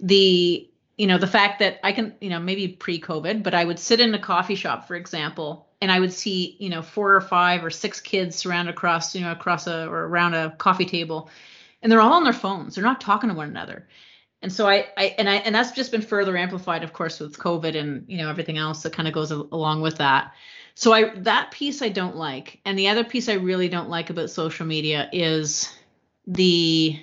The 0.00 0.68
you 0.98 1.06
know 1.06 1.18
the 1.18 1.26
fact 1.26 1.60
that 1.60 1.80
I 1.82 1.92
can 1.92 2.14
you 2.20 2.30
know 2.30 2.40
maybe 2.40 2.68
pre-COVID, 2.68 3.42
but 3.42 3.54
I 3.54 3.64
would 3.64 3.78
sit 3.78 4.00
in 4.00 4.14
a 4.14 4.18
coffee 4.18 4.56
shop, 4.56 4.88
for 4.88 4.96
example, 4.96 5.68
and 5.80 5.90
I 5.90 6.00
would 6.00 6.12
see 6.12 6.56
you 6.58 6.68
know 6.68 6.82
four 6.82 7.14
or 7.14 7.20
five 7.20 7.64
or 7.64 7.70
six 7.70 8.00
kids 8.00 8.36
surrounded 8.36 8.74
across 8.74 9.14
you 9.14 9.22
know 9.22 9.32
across 9.32 9.66
a 9.66 9.86
or 9.86 10.06
around 10.06 10.34
a 10.34 10.50
coffee 10.58 10.86
table, 10.86 11.30
and 11.80 11.90
they're 11.90 12.00
all 12.00 12.14
on 12.14 12.24
their 12.24 12.32
phones. 12.32 12.74
They're 12.74 12.84
not 12.84 13.00
talking 13.00 13.30
to 13.30 13.36
one 13.36 13.48
another 13.48 13.86
and 14.42 14.52
so 14.52 14.68
I, 14.68 14.88
I 14.96 15.14
and 15.18 15.30
I 15.30 15.36
and 15.36 15.54
that's 15.54 15.70
just 15.70 15.92
been 15.92 16.02
further 16.02 16.36
amplified 16.36 16.82
of 16.82 16.92
course 16.92 17.20
with 17.20 17.38
covid 17.38 17.78
and 17.78 18.04
you 18.08 18.18
know 18.18 18.28
everything 18.28 18.58
else 18.58 18.82
that 18.82 18.92
kind 18.92 19.08
of 19.08 19.14
goes 19.14 19.30
along 19.30 19.80
with 19.80 19.98
that. 19.98 20.32
So 20.74 20.92
i 20.92 21.14
that 21.20 21.52
piece 21.52 21.80
i 21.80 21.88
don't 21.88 22.16
like. 22.16 22.60
And 22.64 22.78
the 22.78 22.88
other 22.88 23.04
piece 23.04 23.28
i 23.28 23.34
really 23.34 23.68
don't 23.68 23.88
like 23.88 24.10
about 24.10 24.30
social 24.30 24.66
media 24.66 25.08
is 25.12 25.72
the 26.26 26.98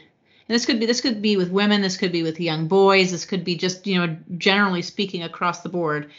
and 0.48 0.56
this 0.56 0.66
could 0.66 0.80
be 0.80 0.86
this 0.86 1.02
could 1.02 1.22
be 1.22 1.38
with 1.38 1.50
women 1.50 1.82
this 1.82 1.98
could 1.98 2.12
be 2.12 2.24
with 2.24 2.40
young 2.40 2.68
boys 2.68 3.12
this 3.12 3.26
could 3.26 3.44
be 3.44 3.56
just 3.56 3.88
you 3.88 4.00
know 4.00 4.18
generally 4.38 4.82
speaking 4.82 5.24
across 5.24 5.62
the 5.62 5.70
board. 5.70 6.12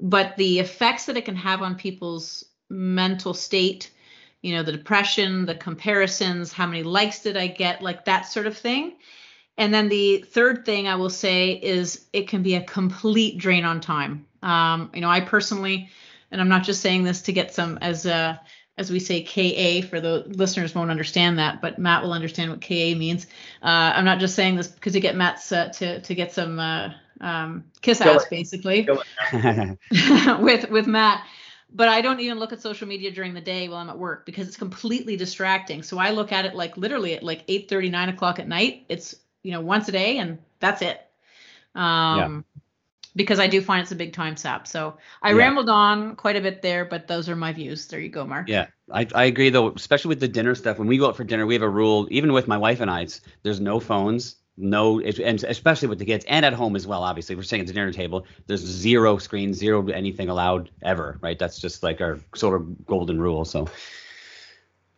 But 0.00 0.36
the 0.36 0.58
effects 0.58 1.06
that 1.06 1.16
it 1.16 1.24
can 1.24 1.36
have 1.36 1.62
on 1.62 1.76
people's 1.76 2.44
mental 2.68 3.32
state 3.32 3.90
you 4.42 4.54
know 4.54 4.62
the 4.62 4.72
depression 4.72 5.46
the 5.46 5.54
comparisons 5.54 6.52
how 6.52 6.66
many 6.66 6.82
likes 6.82 7.20
did 7.20 7.36
i 7.36 7.46
get 7.46 7.80
like 7.80 8.04
that 8.06 8.22
sort 8.22 8.46
of 8.46 8.56
thing 8.56 8.94
and 9.58 9.72
then 9.72 9.88
the 9.88 10.18
third 10.18 10.64
thing 10.64 10.88
I 10.88 10.96
will 10.96 11.10
say 11.10 11.52
is 11.52 12.06
it 12.12 12.28
can 12.28 12.42
be 12.42 12.54
a 12.54 12.62
complete 12.62 13.38
drain 13.38 13.64
on 13.64 13.80
time. 13.80 14.26
Um, 14.42 14.90
you 14.94 15.00
know, 15.00 15.10
I 15.10 15.20
personally, 15.20 15.90
and 16.30 16.40
I'm 16.40 16.48
not 16.48 16.64
just 16.64 16.80
saying 16.80 17.04
this 17.04 17.22
to 17.22 17.32
get 17.32 17.54
some 17.54 17.78
as 17.78 18.06
a 18.06 18.40
as 18.78 18.90
we 18.90 18.98
say 18.98 19.22
KA 19.22 19.86
for 19.86 20.00
the 20.00 20.24
listeners 20.28 20.74
won't 20.74 20.90
understand 20.90 21.38
that, 21.38 21.60
but 21.60 21.78
Matt 21.78 22.02
will 22.02 22.12
understand 22.12 22.50
what 22.50 22.62
KA 22.62 22.96
means. 22.96 23.26
Uh, 23.62 23.92
I'm 23.94 24.04
not 24.04 24.18
just 24.18 24.34
saying 24.34 24.56
this 24.56 24.68
because 24.68 24.94
to 24.94 25.00
get 25.00 25.14
Matt's 25.14 25.52
uh, 25.52 25.68
to 25.68 26.00
to 26.00 26.14
get 26.14 26.32
some 26.32 26.58
uh, 26.58 26.90
um, 27.20 27.64
kiss 27.82 28.00
ass 28.00 28.24
basically 28.30 28.88
with 30.40 30.70
with 30.70 30.86
Matt. 30.86 31.24
But 31.74 31.88
I 31.88 32.02
don't 32.02 32.20
even 32.20 32.38
look 32.38 32.52
at 32.52 32.60
social 32.60 32.86
media 32.86 33.10
during 33.10 33.32
the 33.32 33.40
day 33.40 33.66
while 33.68 33.78
I'm 33.78 33.88
at 33.88 33.98
work 33.98 34.26
because 34.26 34.46
it's 34.46 34.58
completely 34.58 35.16
distracting. 35.16 35.82
So 35.82 35.96
I 35.96 36.10
look 36.10 36.30
at 36.30 36.44
it 36.44 36.54
like 36.54 36.76
literally 36.76 37.14
at 37.14 37.22
like 37.22 37.44
8 37.48 37.66
30, 37.66 37.88
9 37.88 38.08
o'clock 38.10 38.38
at 38.38 38.46
night. 38.46 38.84
It's 38.90 39.14
you 39.42 39.52
know, 39.52 39.60
once 39.60 39.88
a 39.88 39.92
day 39.92 40.18
and 40.18 40.38
that's 40.60 40.82
it. 40.82 41.00
Um, 41.74 42.44
yeah. 42.54 42.60
because 43.16 43.38
I 43.38 43.46
do 43.46 43.60
find 43.62 43.82
it's 43.82 43.92
a 43.92 43.96
big 43.96 44.12
time 44.12 44.36
sap. 44.36 44.66
So 44.66 44.98
I 45.22 45.30
yeah. 45.30 45.36
rambled 45.36 45.68
on 45.68 46.16
quite 46.16 46.36
a 46.36 46.40
bit 46.40 46.62
there, 46.62 46.84
but 46.84 47.08
those 47.08 47.28
are 47.28 47.36
my 47.36 47.52
views. 47.52 47.86
There 47.86 48.00
you 48.00 48.08
go, 48.08 48.26
Mark. 48.26 48.48
Yeah, 48.48 48.66
I, 48.90 49.06
I 49.14 49.24
agree 49.24 49.50
though, 49.50 49.70
especially 49.70 50.10
with 50.10 50.20
the 50.20 50.28
dinner 50.28 50.54
stuff. 50.54 50.78
When 50.78 50.88
we 50.88 50.98
go 50.98 51.08
out 51.08 51.16
for 51.16 51.24
dinner, 51.24 51.46
we 51.46 51.54
have 51.54 51.62
a 51.62 51.68
rule, 51.68 52.06
even 52.10 52.32
with 52.32 52.46
my 52.46 52.58
wife 52.58 52.80
and 52.80 52.90
I, 52.90 53.06
there's 53.42 53.60
no 53.60 53.80
phones, 53.80 54.36
no, 54.56 55.00
and 55.00 55.42
especially 55.44 55.88
with 55.88 55.98
the 55.98 56.04
kids 56.04 56.26
and 56.28 56.44
at 56.44 56.52
home 56.52 56.76
as 56.76 56.86
well. 56.86 57.02
Obviously, 57.02 57.34
we're 57.34 57.42
sitting 57.42 57.62
at 57.62 57.66
the 57.66 57.72
dinner 57.72 57.90
table. 57.90 58.26
There's 58.46 58.60
zero 58.60 59.16
screens, 59.16 59.56
zero 59.56 59.86
anything 59.88 60.28
allowed 60.28 60.70
ever. 60.82 61.18
Right? 61.22 61.38
That's 61.38 61.58
just 61.58 61.82
like 61.82 62.02
our 62.02 62.20
sort 62.34 62.60
of 62.60 62.86
golden 62.86 63.18
rule. 63.18 63.46
So 63.46 63.68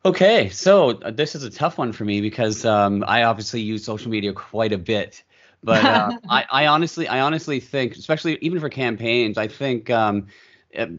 Okay, 0.06 0.50
so 0.50 0.90
uh, 0.90 1.10
this 1.10 1.34
is 1.34 1.44
a 1.44 1.50
tough 1.50 1.78
one 1.78 1.92
for 1.92 2.04
me 2.04 2.20
because 2.20 2.66
um, 2.66 3.02
I 3.08 3.22
obviously 3.22 3.62
use 3.62 3.84
social 3.84 4.10
media 4.10 4.34
quite 4.34 4.72
a 4.72 4.78
bit, 4.78 5.24
but 5.62 5.82
uh, 5.82 6.10
I, 6.28 6.44
I, 6.50 6.66
honestly, 6.66 7.08
I 7.08 7.20
honestly 7.20 7.58
think, 7.58 7.96
especially 7.96 8.36
even 8.42 8.60
for 8.60 8.68
campaigns, 8.68 9.38
I 9.38 9.48
think 9.48 9.88
um, 9.88 10.26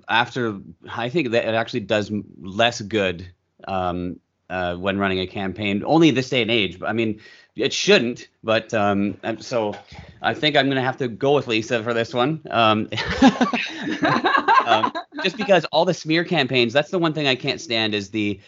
after, 0.09 0.59
I 0.89 1.09
think 1.09 1.31
that 1.31 1.47
it 1.47 1.53
actually 1.53 1.81
does 1.81 2.11
less 2.41 2.81
good 2.81 3.31
um, 3.67 4.19
uh, 4.49 4.75
when 4.75 4.97
running 4.97 5.19
a 5.19 5.27
campaign. 5.27 5.83
Only 5.85 6.09
this 6.09 6.29
day 6.29 6.41
and 6.41 6.49
age, 6.49 6.79
but 6.79 6.89
I 6.89 6.93
mean, 6.93 7.21
it 7.55 7.73
shouldn't, 7.73 8.27
but 8.43 8.73
um, 8.73 9.17
so 9.39 9.75
I 10.21 10.33
think 10.33 10.57
I'm 10.57 10.67
gonna 10.67 10.81
have 10.81 10.97
to 10.97 11.07
go 11.07 11.33
with 11.35 11.47
Lisa 11.47 11.83
for 11.83 11.93
this 11.93 12.13
one. 12.13 12.41
Um, 12.51 12.89
um, 14.65 14.91
just 15.21 15.37
because 15.37 15.65
all 15.65 15.85
the 15.85 15.93
smear 15.93 16.23
campaigns, 16.25 16.73
that's 16.73 16.91
the 16.91 16.99
one 16.99 17.13
thing 17.13 17.27
I 17.27 17.35
can't 17.35 17.61
stand 17.61 17.95
is 17.95 18.09
the 18.09 18.39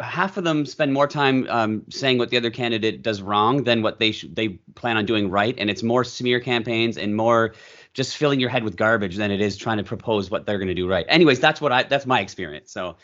half 0.00 0.36
of 0.38 0.44
them 0.44 0.64
spend 0.66 0.92
more 0.92 1.06
time 1.06 1.46
um, 1.50 1.82
saying 1.90 2.18
what 2.18 2.30
the 2.30 2.36
other 2.38 2.50
candidate 2.50 3.02
does 3.02 3.20
wrong 3.20 3.64
than 3.64 3.82
what 3.82 3.98
they 3.98 4.12
sh- 4.12 4.26
they 4.32 4.48
plan 4.74 4.96
on 4.96 5.04
doing 5.04 5.30
right, 5.30 5.54
and 5.58 5.70
it's 5.70 5.82
more 5.82 6.04
smear 6.04 6.40
campaigns 6.40 6.96
and 6.96 7.14
more 7.14 7.54
just 7.94 8.16
filling 8.16 8.40
your 8.40 8.48
head 8.48 8.64
with 8.64 8.76
garbage 8.76 9.16
than 9.16 9.30
it 9.30 9.42
is 9.42 9.56
trying 9.58 9.76
to 9.76 9.84
propose 9.84 10.30
what 10.30 10.46
they're 10.46 10.58
to 10.58 10.74
do 10.74 10.88
right. 10.88 11.04
Anyways, 11.08 11.40
that's 11.40 11.60
what 11.60 11.72
I 11.72 11.82
that's 11.82 12.06
my 12.06 12.20
experience. 12.20 12.72
So 12.72 12.96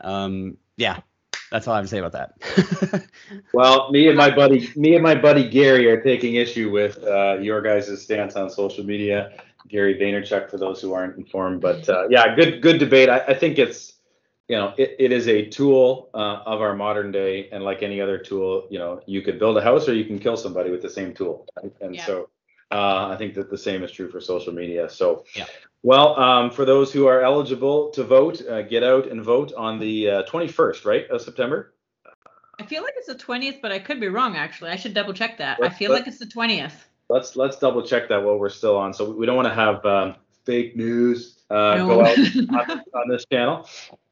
Um, 0.00 0.56
yeah, 0.76 1.00
that's 1.50 1.66
all 1.66 1.74
I 1.74 1.78
have 1.78 1.84
to 1.86 1.88
say 1.90 1.98
about 1.98 2.12
that. 2.12 3.06
Well, 3.52 3.90
me 3.90 4.08
and 4.08 4.16
my 4.16 4.30
buddy, 4.34 4.70
me 4.76 4.94
and 4.94 5.02
my 5.02 5.14
buddy 5.14 5.48
Gary 5.48 5.86
are 5.90 6.00
taking 6.00 6.34
issue 6.34 6.70
with 6.70 7.02
uh, 7.04 7.38
your 7.40 7.62
guys' 7.62 8.02
stance 8.02 8.36
on 8.36 8.50
social 8.50 8.84
media. 8.84 9.32
Gary 9.68 9.94
Vaynerchuk, 9.94 10.50
for 10.50 10.56
those 10.58 10.80
who 10.80 10.92
aren't 10.94 11.16
informed, 11.16 11.60
but 11.60 11.88
uh, 11.88 12.06
yeah, 12.08 12.34
good 12.34 12.62
good 12.62 12.78
debate. 12.78 13.08
I, 13.08 13.18
I 13.20 13.34
think 13.34 13.58
it's 13.58 13.94
you 14.48 14.56
know 14.56 14.74
it, 14.78 14.96
it 14.98 15.12
is 15.12 15.28
a 15.28 15.46
tool 15.46 16.10
uh, 16.14 16.42
of 16.46 16.60
our 16.60 16.74
modern 16.74 17.10
day, 17.10 17.48
and 17.52 17.62
like 17.64 17.82
any 17.82 18.00
other 18.00 18.18
tool, 18.18 18.66
you 18.70 18.78
know 18.78 19.00
you 19.06 19.22
could 19.22 19.38
build 19.38 19.56
a 19.58 19.62
house 19.62 19.88
or 19.88 19.94
you 19.94 20.04
can 20.04 20.18
kill 20.18 20.36
somebody 20.36 20.70
with 20.70 20.82
the 20.82 20.90
same 20.90 21.12
tool, 21.12 21.46
right? 21.62 21.72
and 21.80 21.94
Yeah. 21.96 22.06
so 22.06 22.28
uh, 22.70 23.08
I 23.08 23.16
think 23.16 23.34
that 23.34 23.50
the 23.50 23.58
same 23.58 23.82
is 23.82 23.90
true 23.90 24.10
for 24.10 24.20
social 24.20 24.52
media. 24.52 24.88
So 24.88 25.24
Yeah. 25.34 25.46
Well, 25.82 26.18
um, 26.18 26.50
for 26.50 26.64
those 26.64 26.92
who 26.92 27.06
are 27.06 27.22
eligible 27.22 27.90
to 27.90 28.02
vote, 28.04 28.44
uh, 28.46 28.62
get 28.62 28.82
out 28.82 29.06
and 29.06 29.22
vote 29.22 29.52
on 29.56 29.78
the 29.78 30.10
uh, 30.10 30.22
21st, 30.24 30.84
right, 30.84 31.08
of 31.08 31.22
September. 31.22 31.72
I 32.60 32.64
feel 32.66 32.82
like 32.82 32.94
it's 32.96 33.06
the 33.06 33.14
20th, 33.14 33.60
but 33.62 33.70
I 33.70 33.78
could 33.78 34.00
be 34.00 34.08
wrong 34.08 34.36
actually. 34.36 34.70
I 34.70 34.76
should 34.76 34.92
double 34.92 35.12
check 35.14 35.38
that. 35.38 35.58
I 35.60 35.62
Let's- 35.64 35.78
feel 35.78 35.92
like 35.92 36.06
it's 36.08 36.18
the 36.18 36.26
20th. 36.26 36.72
Let's 37.10 37.36
let's 37.36 37.58
double 37.58 37.82
check 37.82 38.10
that 38.10 38.22
while 38.22 38.36
we're 38.38 38.50
still 38.50 38.76
on. 38.76 38.92
So 38.92 39.10
we 39.12 39.24
don't 39.24 39.36
want 39.36 39.48
to 39.48 39.54
have 39.54 39.82
um, 39.86 40.16
fake 40.44 40.76
news 40.76 41.38
uh, 41.48 41.76
No. 41.78 41.86
go 41.86 42.04
out 42.04 42.18
on, 42.68 42.82
on 42.92 43.08
this 43.08 43.24
channel. 43.32 43.66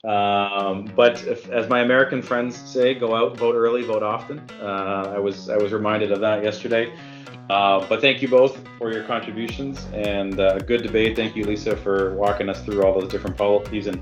Um, 0.06 0.84
but 0.94 1.24
if, 1.26 1.48
as 1.50 1.68
my 1.68 1.80
American 1.80 2.22
friends 2.22 2.56
say, 2.56 2.94
go 2.94 3.14
out, 3.14 3.36
vote 3.36 3.54
early, 3.54 3.82
vote 3.82 4.02
often. 4.02 4.38
Uh, 4.60 5.12
I 5.16 5.18
was 5.18 5.48
I 5.48 5.56
was 5.56 5.72
reminded 5.72 6.12
of 6.12 6.20
that 6.20 6.44
yesterday. 6.44 6.92
Uh, 7.50 7.84
but 7.88 8.00
thank 8.00 8.22
you 8.22 8.28
both 8.28 8.60
for 8.78 8.92
your 8.92 9.04
contributions 9.04 9.86
and 9.92 10.40
uh, 10.40 10.58
good 10.58 10.82
debate. 10.82 11.14
Thank 11.14 11.36
you, 11.36 11.44
Lisa, 11.44 11.76
for 11.76 12.14
walking 12.14 12.48
us 12.48 12.64
through 12.64 12.82
all 12.82 12.98
those 12.98 13.10
different 13.10 13.36
policies 13.36 13.86
and. 13.86 14.00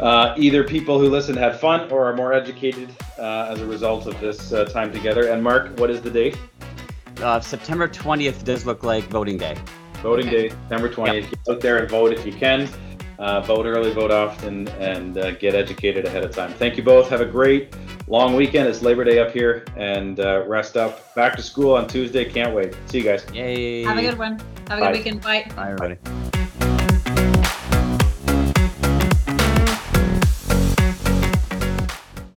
Uh, 0.00 0.34
either 0.36 0.64
people 0.64 0.98
who 0.98 1.08
listen 1.08 1.36
had 1.36 1.54
fun 1.60 1.88
or 1.92 2.04
are 2.10 2.16
more 2.16 2.32
educated 2.32 2.90
uh, 3.16 3.46
as 3.48 3.60
a 3.60 3.64
result 3.64 4.08
of 4.08 4.20
this 4.20 4.52
uh, 4.52 4.64
time 4.64 4.92
together. 4.92 5.28
And 5.28 5.40
Mark, 5.40 5.78
what 5.78 5.88
is 5.88 6.02
the 6.02 6.10
date? 6.10 6.36
uh, 7.22 7.40
September 7.40 7.88
20th 7.88 8.44
does 8.44 8.66
look 8.66 8.82
like 8.82 9.04
voting 9.04 9.38
day. 9.38 9.56
Voting 10.02 10.28
day, 10.28 10.50
September 10.50 10.88
20th. 10.88 11.30
Get 11.30 11.38
out 11.48 11.60
there 11.60 11.78
and 11.78 11.90
vote 11.90 12.12
if 12.12 12.26
you 12.26 12.32
can. 12.32 12.68
Uh, 13.18 13.40
vote 13.42 13.66
early, 13.66 13.92
vote 13.92 14.10
often, 14.10 14.68
and 14.68 15.18
uh, 15.18 15.30
get 15.32 15.54
educated 15.54 16.04
ahead 16.04 16.24
of 16.24 16.32
time. 16.32 16.52
Thank 16.52 16.76
you 16.76 16.82
both. 16.82 17.08
Have 17.10 17.20
a 17.20 17.26
great 17.26 17.74
long 18.08 18.34
weekend. 18.34 18.68
It's 18.68 18.82
Labor 18.82 19.04
Day 19.04 19.18
up 19.18 19.32
here, 19.32 19.64
and 19.76 20.18
uh, 20.20 20.44
rest 20.46 20.76
up. 20.76 21.14
Back 21.14 21.36
to 21.36 21.42
school 21.42 21.74
on 21.76 21.86
Tuesday. 21.86 22.24
Can't 22.24 22.54
wait. 22.54 22.76
See 22.86 22.98
you 22.98 23.04
guys. 23.04 23.24
Yay! 23.32 23.84
Have 23.84 23.98
a 23.98 24.02
good 24.02 24.18
one. 24.18 24.40
Have 24.68 24.78
a 24.78 24.80
Bye. 24.80 24.92
good 24.92 24.98
weekend. 24.98 25.20
Bye. 25.22 25.50
Bye, 25.54 25.70
everybody. 25.70 26.23